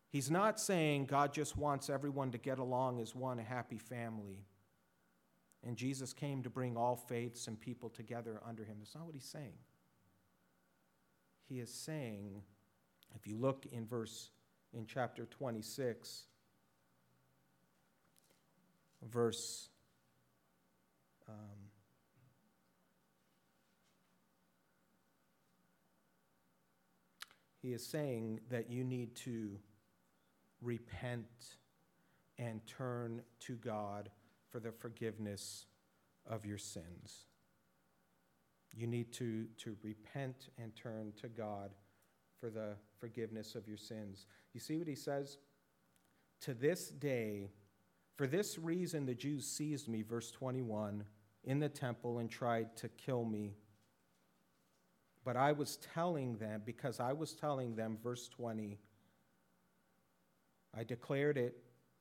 [0.10, 4.46] he's not saying God just wants everyone to get along as one happy family.
[5.66, 8.78] And Jesus came to bring all faiths and people together under him.
[8.80, 9.58] That's not what he's saying.
[11.48, 12.42] He is saying,
[13.16, 14.30] if you look in verse
[14.74, 16.26] in chapter 26,
[19.12, 19.70] verse
[21.28, 21.36] um,
[27.62, 29.58] he is saying that you need to
[30.62, 31.26] repent
[32.38, 34.10] and turn to God
[34.52, 35.66] for the forgiveness
[36.28, 37.26] of your sins.
[38.76, 41.72] You need to, to repent and turn to God
[42.40, 44.28] for the forgiveness of your sins.
[44.54, 45.38] You see what he says?
[46.42, 47.50] To this day,
[48.16, 51.04] for this reason the Jews seized me, verse 21,
[51.44, 53.56] in the temple and tried to kill me.
[55.24, 58.78] But I was telling them, because I was telling them, verse 20,
[60.78, 61.58] I declared it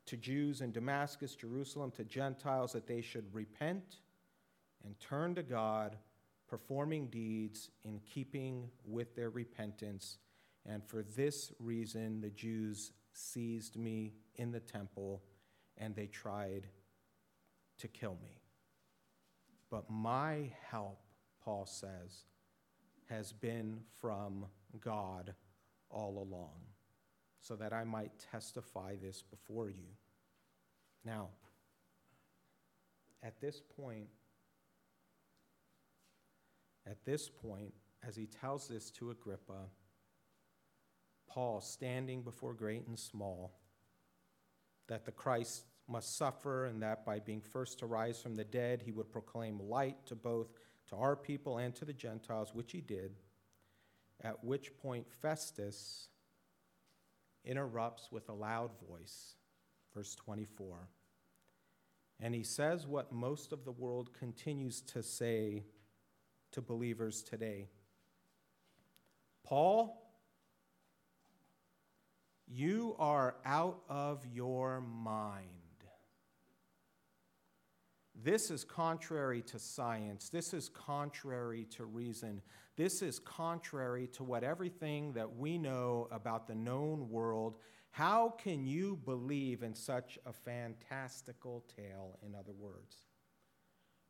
[0.09, 3.97] to Jews in Damascus, Jerusalem, to Gentiles, that they should repent
[4.85, 5.97] and turn to God,
[6.49, 10.19] performing deeds in keeping with their repentance.
[10.67, 15.23] And for this reason, the Jews seized me in the temple
[15.77, 16.69] and they tried
[17.79, 18.41] to kill me.
[19.71, 21.01] But my help,
[21.45, 22.25] Paul says,
[23.11, 24.47] has been from
[24.81, 25.35] God
[25.91, 26.61] all along,
[27.41, 29.89] so that I might testify this before you.
[31.05, 31.29] Now,
[33.23, 34.09] at this point,
[36.87, 37.75] at this point,
[38.07, 39.71] as he tells this to Agrippa,
[41.29, 43.53] Paul, standing before great and small,
[44.89, 48.83] that the Christ must suffer and that by being first to rise from the dead,
[48.83, 50.49] he would proclaim light to both
[50.89, 53.13] to our people and to the Gentiles, which he did.
[54.23, 56.09] At which point Festus
[57.45, 59.35] interrupts with a loud voice,
[59.95, 60.89] verse 24.
[62.21, 65.65] And he says what most of the world continues to say
[66.53, 67.69] to believers today
[69.45, 70.05] Paul,
[72.47, 75.49] you are out of your mind.
[78.15, 80.29] This is contrary to science.
[80.29, 82.43] This is contrary to reason.
[82.79, 87.57] This is contrary to what everything that we know about the known world.
[87.91, 92.99] How can you believe in such a fantastical tale, in other words?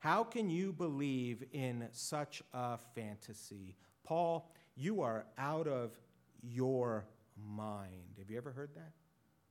[0.00, 3.74] How can you believe in such a fantasy?
[4.04, 5.98] Paul, you are out of
[6.42, 7.06] your
[7.42, 8.18] mind.
[8.18, 8.92] Have you ever heard that?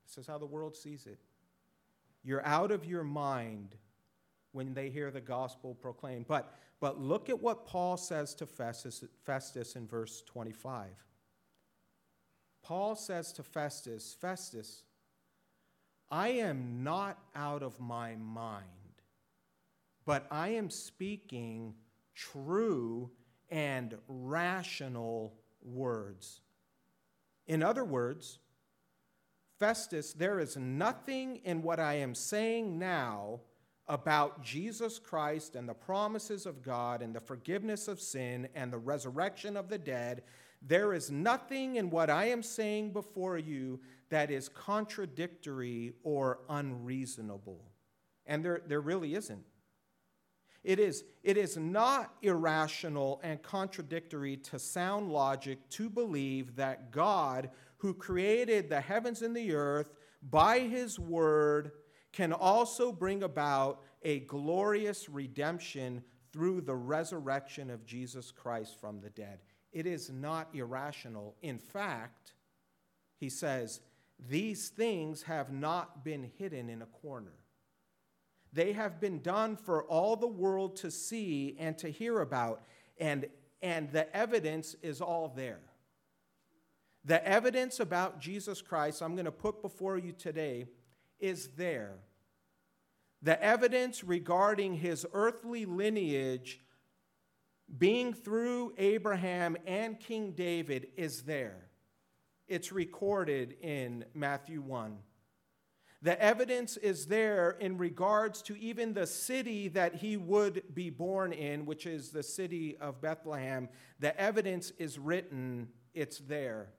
[0.05, 1.17] This is how the world sees it.
[2.23, 3.77] You're out of your mind
[4.57, 6.25] when they hear the gospel proclaimed.
[6.27, 10.87] But, but look at what Paul says to Festus, Festus in verse 25.
[12.63, 14.81] Paul says to Festus, Festus,
[16.09, 18.65] I am not out of my mind,
[20.05, 21.75] but I am speaking
[22.15, 23.11] true
[23.51, 26.41] and rational words.
[27.45, 28.39] In other words,
[29.59, 33.41] Festus, there is nothing in what I am saying now
[33.89, 38.77] about Jesus Christ and the promises of God and the forgiveness of sin and the
[38.77, 40.23] resurrection of the dead.
[40.61, 43.79] There is nothing in what I am saying before you
[44.09, 47.63] that is contradictory or unreasonable.
[48.25, 49.43] And there, there really isn't.
[50.63, 57.51] It is, it is not irrational and contradictory to sound logic to believe that God,
[57.77, 59.93] who created the heavens and the earth
[60.29, 61.71] by his word,
[62.17, 66.01] can also bring about a glorious redemption
[66.33, 69.37] through the resurrection of Jesus Christ from the dead.
[69.71, 71.35] It is not irrational.
[71.43, 72.33] In fact,
[73.19, 73.81] he says,
[74.27, 77.35] these things have not been hidden in a corner.
[78.51, 82.63] They have been done for all the world to see and to hear about,
[82.97, 83.27] and,
[83.61, 85.61] and the evidence is all there.
[87.05, 90.65] The evidence about Jesus Christ, I'm going to put before you today,
[91.19, 91.99] is there.
[93.21, 96.61] The evidence regarding his earthly lineage
[97.77, 101.67] being through Abraham and King David is there.
[102.47, 104.97] It's recorded in Matthew 1.
[106.01, 111.33] The evidence is there in regards to even the city that he would be born
[111.33, 113.67] in, which is the city of Bethlehem.
[113.99, 116.69] The evidence is written, it's there.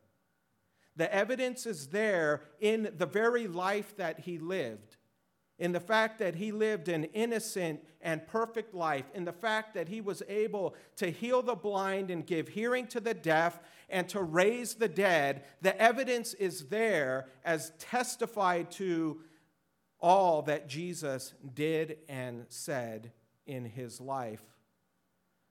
[0.95, 4.98] The evidence is there in the very life that he lived
[5.59, 9.89] in the fact that he lived an innocent and perfect life, in the fact that
[9.89, 14.23] he was able to heal the blind and give hearing to the deaf and to
[14.23, 19.21] raise the dead, the evidence is there as testified to
[20.01, 23.13] all that Jesus did and said
[23.47, 24.43] in his life.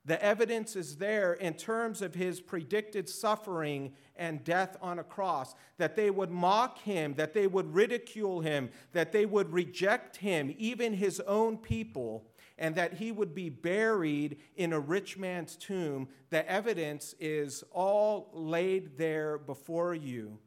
[0.08, 5.54] The evidence is there in terms of his predicted suffering and death on a cross,
[5.78, 10.56] that they would mock him, that they would ridicule him, that they would reject him,
[10.58, 12.26] even his own people,
[12.58, 16.08] and that he would be buried in a rich man's tomb.
[16.30, 20.40] The evidence is all laid there before you.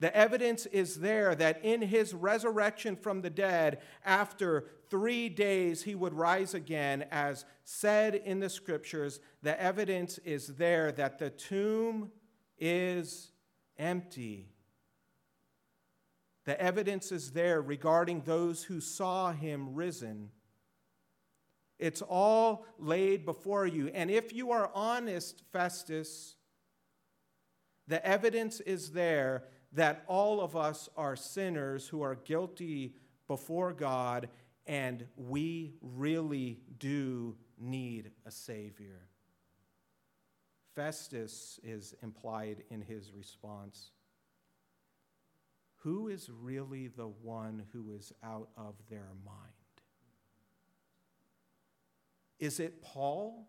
[0.00, 5.94] The evidence is there that in his resurrection from the dead, after three days he
[5.94, 9.18] would rise again, as said in the scriptures.
[9.42, 12.12] The evidence is there that the tomb
[12.58, 13.32] is
[13.76, 14.48] empty.
[16.44, 20.30] The evidence is there regarding those who saw him risen.
[21.78, 23.88] It's all laid before you.
[23.88, 26.36] And if you are honest, Festus,
[27.86, 32.94] the evidence is there that all of us are sinners who are guilty
[33.26, 34.28] before God,
[34.66, 39.08] and we really do need a Savior.
[40.74, 43.90] Festus is implied in his response.
[45.82, 49.52] Who is really the one who is out of their mind?
[52.38, 53.48] Is it Paul?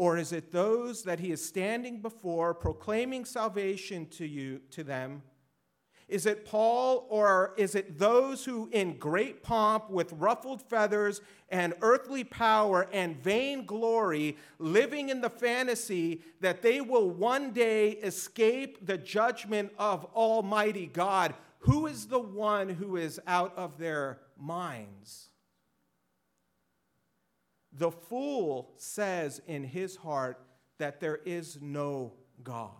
[0.00, 5.20] Or is it those that he is standing before proclaiming salvation to you to them?
[6.08, 11.20] Is it Paul or is it those who in great pomp with ruffled feathers
[11.50, 17.90] and earthly power and vain glory living in the fantasy that they will one day
[17.90, 21.34] escape the judgment of almighty God?
[21.58, 25.29] Who is the one who is out of their minds?
[27.72, 30.40] The fool says in his heart
[30.78, 32.74] that there is no God.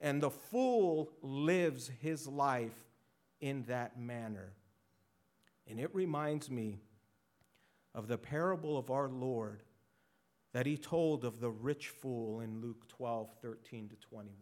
[0.00, 2.84] And the fool lives his life
[3.40, 4.52] in that manner.
[5.66, 6.80] And it reminds me
[7.94, 9.62] of the parable of our Lord
[10.52, 14.32] that he told of the rich fool in Luke 12, 13 to 21.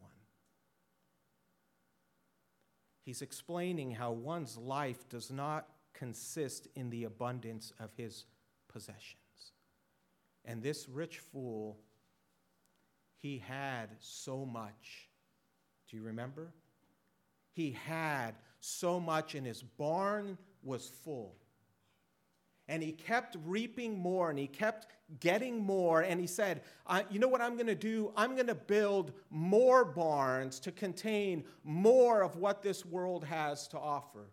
[3.05, 8.27] He's explaining how one's life does not consist in the abundance of his
[8.69, 9.26] possessions.
[10.47, 11.79] And this rich fool,
[13.17, 15.09] he had so much.
[15.91, 16.53] Do you remember?
[17.53, 21.37] He had so much, and his barn was full.
[22.69, 24.89] And he kept reaping more and he kept
[25.21, 26.01] getting more.
[26.01, 26.63] And he said,
[27.11, 28.13] You know what I'm going to do?
[28.17, 33.79] I'm going to build more barns to contain more of what this world has to
[33.79, 34.31] offer.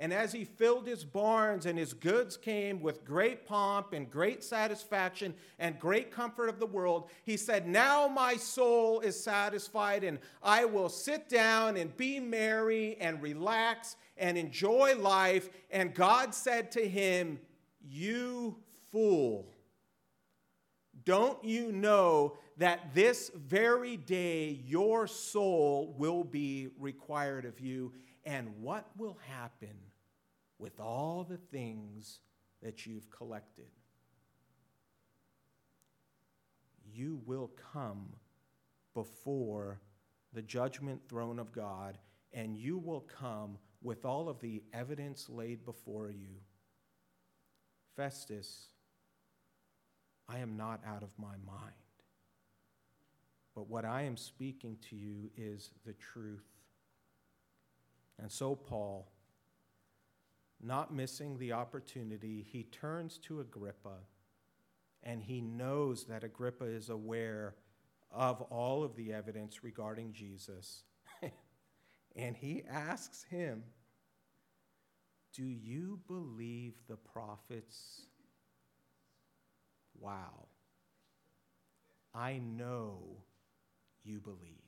[0.00, 4.44] And as he filled his barns and his goods came with great pomp and great
[4.44, 10.20] satisfaction and great comfort of the world, he said, Now my soul is satisfied, and
[10.40, 15.50] I will sit down and be merry and relax and enjoy life.
[15.68, 17.40] And God said to him,
[17.80, 18.56] You
[18.92, 19.52] fool,
[21.04, 27.92] don't you know that this very day your soul will be required of you?
[28.24, 29.74] And what will happen
[30.58, 32.20] with all the things
[32.62, 33.70] that you've collected.
[36.92, 38.08] You will come
[38.94, 39.80] before
[40.32, 41.98] the judgment throne of God,
[42.32, 46.40] and you will come with all of the evidence laid before you.
[47.96, 48.68] Festus,
[50.28, 51.74] I am not out of my mind.
[53.54, 56.46] But what I am speaking to you is the truth.
[58.20, 59.10] And so, Paul,
[60.62, 63.98] not missing the opportunity, he turns to Agrippa
[65.02, 67.54] and he knows that Agrippa is aware
[68.10, 70.82] of all of the evidence regarding Jesus.
[72.16, 73.62] and he asks him,
[75.34, 78.06] Do you believe the prophets?
[79.98, 80.46] Wow.
[82.14, 83.22] I know
[84.02, 84.62] you believe.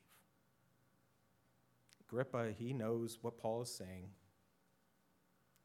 [2.08, 4.08] Agrippa, he knows what Paul is saying.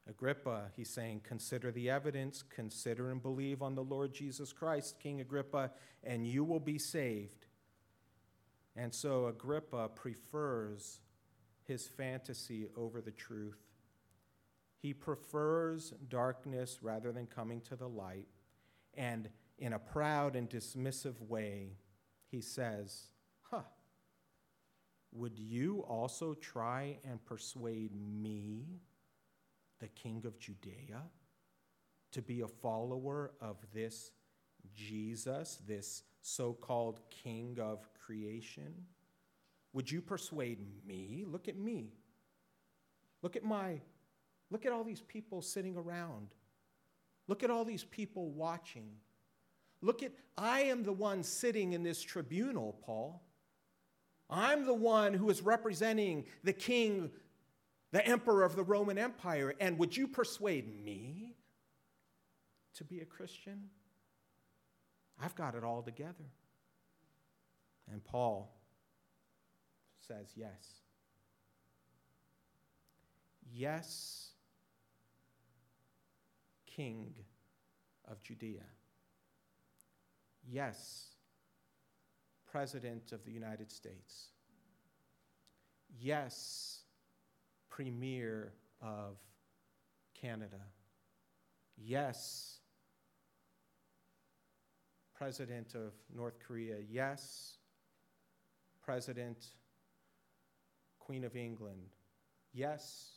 [0.08, 5.20] Agrippa, he's saying, consider the evidence, consider and believe on the Lord Jesus Christ, King
[5.20, 5.72] Agrippa,
[6.04, 7.46] and you will be saved.
[8.76, 11.00] And so Agrippa prefers
[11.64, 13.58] his fantasy over the truth.
[14.80, 18.28] He prefers darkness rather than coming to the light.
[18.94, 19.28] And
[19.58, 21.78] in a proud and dismissive way,
[22.30, 23.08] he says,
[23.50, 23.62] Huh,
[25.12, 28.80] would you also try and persuade me?
[29.80, 31.02] The king of Judea,
[32.12, 34.12] to be a follower of this
[34.74, 38.72] Jesus, this so called king of creation?
[39.72, 41.24] Would you persuade me?
[41.26, 41.92] Look at me.
[43.22, 43.80] Look at my,
[44.50, 46.28] look at all these people sitting around.
[47.28, 48.90] Look at all these people watching.
[49.82, 53.22] Look at, I am the one sitting in this tribunal, Paul.
[54.28, 57.10] I'm the one who is representing the king,
[57.92, 59.54] the emperor of the Roman Empire.
[59.60, 61.36] And would you persuade me
[62.74, 63.70] to be a Christian?
[65.22, 66.30] I've got it all together.
[67.90, 68.54] And Paul
[70.06, 70.80] says, Yes.
[73.52, 74.30] Yes,
[76.66, 77.14] King
[78.06, 78.64] of Judea.
[80.48, 81.06] Yes,
[82.50, 84.28] President of the United States.
[85.98, 86.80] Yes,
[87.76, 89.18] Premier of
[90.18, 90.62] Canada.
[91.76, 92.60] Yes,
[95.14, 96.76] President of North Korea.
[96.90, 97.58] Yes,
[98.82, 99.48] President,
[101.00, 101.90] Queen of England.
[102.54, 103.10] Yes,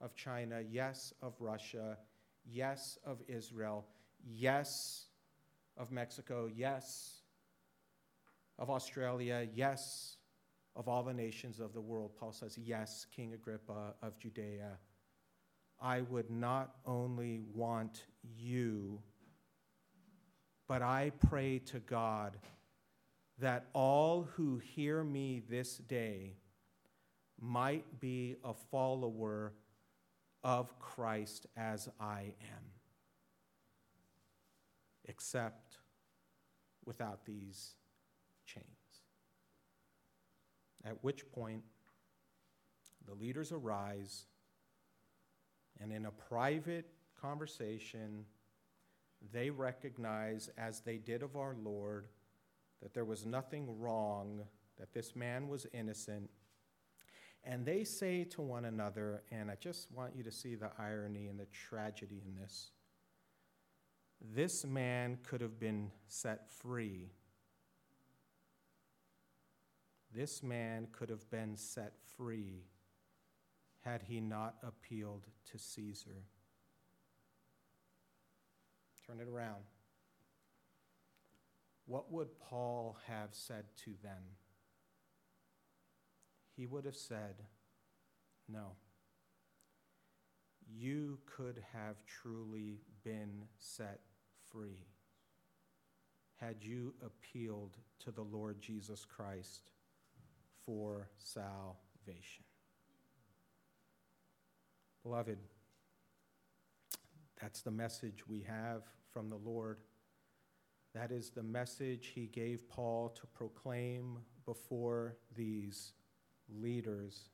[0.00, 0.60] of China.
[0.68, 1.96] Yes, of Russia.
[2.44, 3.86] Yes, of Israel.
[4.26, 5.04] Yes,
[5.76, 6.50] of Mexico.
[6.52, 7.20] Yes,
[8.58, 9.46] of Australia.
[9.54, 10.16] Yes,
[10.74, 12.12] of all the nations of the world.
[12.18, 14.78] Paul says, Yes, King Agrippa of Judea.
[15.80, 19.02] I would not only want you
[20.72, 22.38] but I pray to God
[23.38, 26.36] that all who hear me this day
[27.38, 29.52] might be a follower
[30.42, 32.64] of Christ as I am,
[35.04, 35.76] except
[36.86, 37.74] without these
[38.46, 38.64] chains.
[40.84, 41.62] At which point,
[43.06, 44.26] the leaders arise
[45.80, 46.86] and in a private
[47.20, 48.24] conversation,
[49.32, 52.06] they recognize, as they did of our Lord,
[52.82, 54.42] that there was nothing wrong,
[54.78, 56.30] that this man was innocent.
[57.44, 61.26] And they say to one another, and I just want you to see the irony
[61.26, 62.70] and the tragedy in this
[64.34, 67.10] this man could have been set free.
[70.14, 72.64] This man could have been set free
[73.80, 76.24] had he not appealed to Caesar.
[79.06, 79.64] Turn it around.
[81.86, 84.22] What would Paul have said to them?
[86.56, 87.34] He would have said,
[88.48, 88.76] No.
[90.70, 94.00] You could have truly been set
[94.50, 94.86] free
[96.36, 99.70] had you appealed to the Lord Jesus Christ
[100.64, 102.44] for salvation.
[105.02, 105.38] Beloved,
[107.40, 108.82] that's the message we have
[109.12, 109.78] from the Lord.
[110.94, 115.92] That is the message he gave Paul to proclaim before these
[116.48, 117.30] leaders.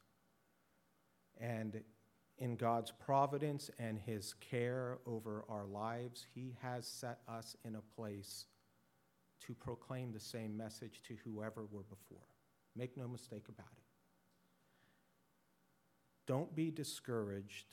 [1.41, 1.83] And
[2.39, 7.83] in God's providence and his care over our lives, he has set us in a
[7.97, 8.47] place
[9.47, 12.27] to proclaim the same message to whoever were before.
[12.79, 13.83] Make no mistake about it.
[16.29, 17.67] Don't be discouraged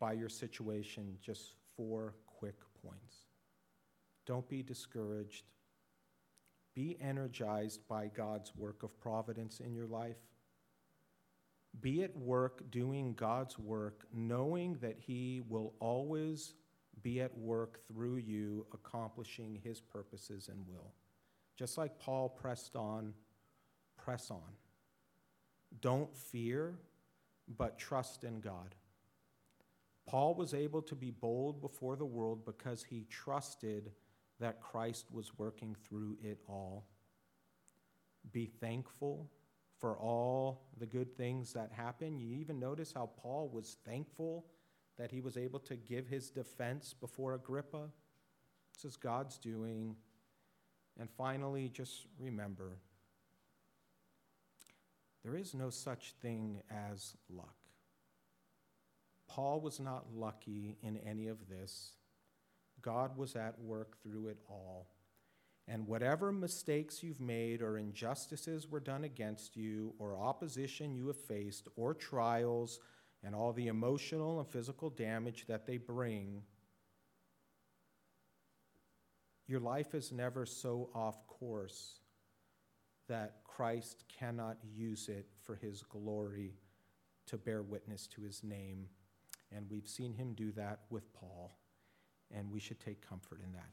[0.00, 3.16] by your situation, just four quick points.
[4.24, 5.44] Don't be discouraged.
[6.74, 10.16] Be energized by God's work of providence in your life.
[11.80, 16.54] Be at work doing God's work, knowing that He will always
[17.02, 20.94] be at work through you, accomplishing His purposes and will.
[21.56, 23.12] Just like Paul pressed on,
[24.06, 24.54] press on.
[25.80, 26.78] Don't fear,
[27.58, 28.76] but trust in God.
[30.06, 33.90] Paul was able to be bold before the world because he trusted
[34.38, 36.86] that Christ was working through it all.
[38.30, 39.28] Be thankful
[39.80, 42.16] for all the good things that happen.
[42.16, 44.46] You even notice how Paul was thankful
[44.98, 47.88] that he was able to give his defense before Agrippa.
[48.72, 49.96] This is God's doing.
[50.96, 52.78] And finally, just remember
[55.26, 57.56] there is no such thing as luck.
[59.26, 61.94] Paul was not lucky in any of this.
[62.80, 64.86] God was at work through it all.
[65.66, 71.20] And whatever mistakes you've made, or injustices were done against you, or opposition you have
[71.20, 72.78] faced, or trials,
[73.24, 76.42] and all the emotional and physical damage that they bring,
[79.48, 81.98] your life is never so off course
[83.08, 86.54] that Christ cannot use it for his glory
[87.26, 88.88] to bear witness to his name
[89.54, 91.56] and we've seen him do that with Paul,
[92.34, 93.70] and we should take comfort in that.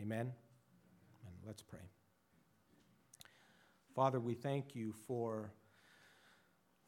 [0.00, 0.32] Amen?
[1.26, 1.80] And let's pray.
[3.94, 5.50] Father, we thank you for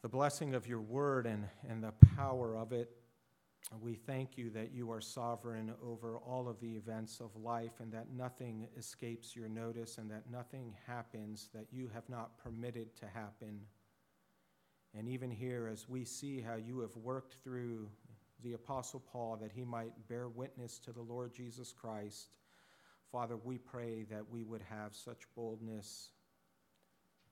[0.01, 2.89] the blessing of your word and, and the power of it.
[3.79, 7.91] We thank you that you are sovereign over all of the events of life and
[7.93, 13.07] that nothing escapes your notice and that nothing happens that you have not permitted to
[13.07, 13.61] happen.
[14.93, 17.87] And even here, as we see how you have worked through
[18.43, 22.27] the Apostle Paul that he might bear witness to the Lord Jesus Christ,
[23.09, 26.09] Father, we pray that we would have such boldness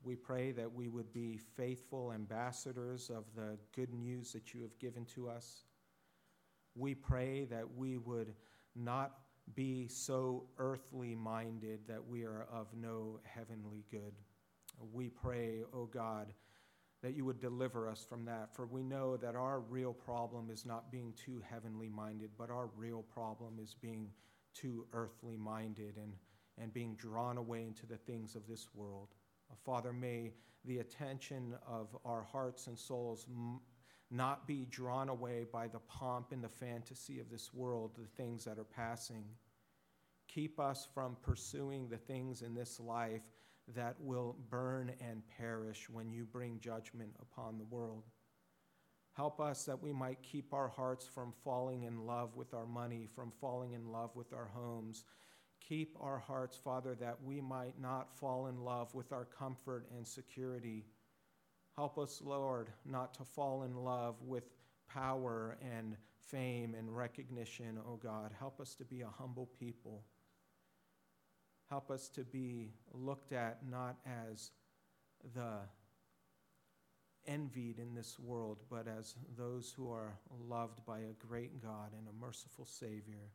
[0.04, 4.78] we pray that we would be faithful ambassadors of the good news that you have
[4.80, 5.64] given to us.
[6.76, 8.34] We pray that we would
[8.76, 9.18] not
[9.56, 14.14] be so earthly minded that we are of no heavenly good.
[14.94, 16.34] We pray, O oh God,
[17.02, 20.66] that you would deliver us from that, for we know that our real problem is
[20.66, 24.10] not being too heavenly minded, but our real problem is being
[24.54, 26.14] too earthly minded and,
[26.58, 29.10] and being drawn away into the things of this world.
[29.64, 30.34] Father, may
[30.66, 33.26] the attention of our hearts and souls
[34.12, 38.46] not be drawn away by the pomp and the fantasy of this world, the things
[38.46, 39.24] that are passing.
[40.28, 43.22] Keep us from pursuing the things in this life
[43.76, 48.04] that will burn and perish when you bring judgment upon the world.
[49.14, 53.08] Help us that we might keep our hearts from falling in love with our money,
[53.14, 55.04] from falling in love with our homes,
[55.68, 60.08] Keep our hearts, Father, that we might not fall in love with our comfort and
[60.08, 60.86] security.
[61.76, 64.44] Help us, Lord, not to fall in love with
[64.88, 65.96] power and
[66.28, 68.32] fame and recognition, O oh God.
[68.38, 70.04] Help us to be a humble people.
[71.70, 74.52] Help us to be looked at not as
[75.36, 75.60] the
[77.28, 80.18] envied in this world, but as those who are
[80.48, 83.30] loved by a great God and a merciful Savior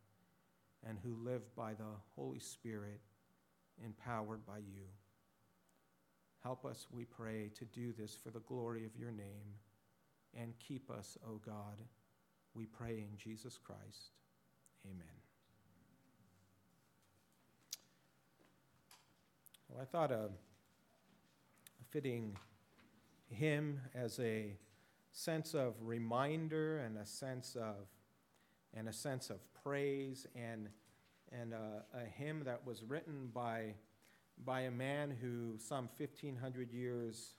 [0.87, 1.85] and who live by the
[2.17, 3.01] Holy Spirit,
[3.83, 4.87] empowered by you.
[6.45, 9.57] Help us, we pray, to do this for the glory of your name,
[10.39, 11.81] and keep us, O God.
[12.55, 14.13] We pray in Jesus Christ.
[14.87, 15.07] Amen.
[19.69, 20.29] Well, I thought a,
[21.81, 22.37] a fitting
[23.31, 24.53] hymn as a
[25.13, 27.89] sense of reminder and a sense of
[28.77, 30.69] and a sense of praise and,
[31.33, 33.75] and a, a hymn that was written by,
[34.43, 37.35] by a man who, some 1,500 years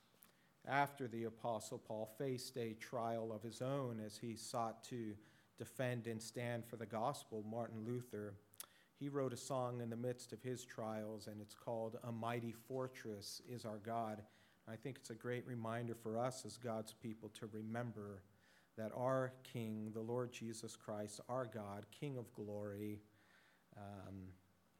[0.66, 5.14] after the Apostle Paul, faced a trial of his own as he sought to
[5.58, 8.34] defend and stand for the gospel, Martin Luther.
[8.98, 12.52] He wrote a song in the midst of his trials, and it's called A Mighty
[12.52, 14.22] Fortress is Our God.
[14.68, 18.22] I think it's a great reminder for us as God's people to remember
[18.76, 23.00] that our King, the Lord Jesus Christ, our God, King of glory,
[23.76, 24.28] um,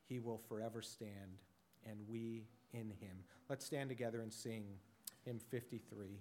[0.09, 1.41] he will forever stand,
[1.89, 3.25] and we in him.
[3.49, 4.65] Let's stand together and sing
[5.25, 6.21] hymn 53.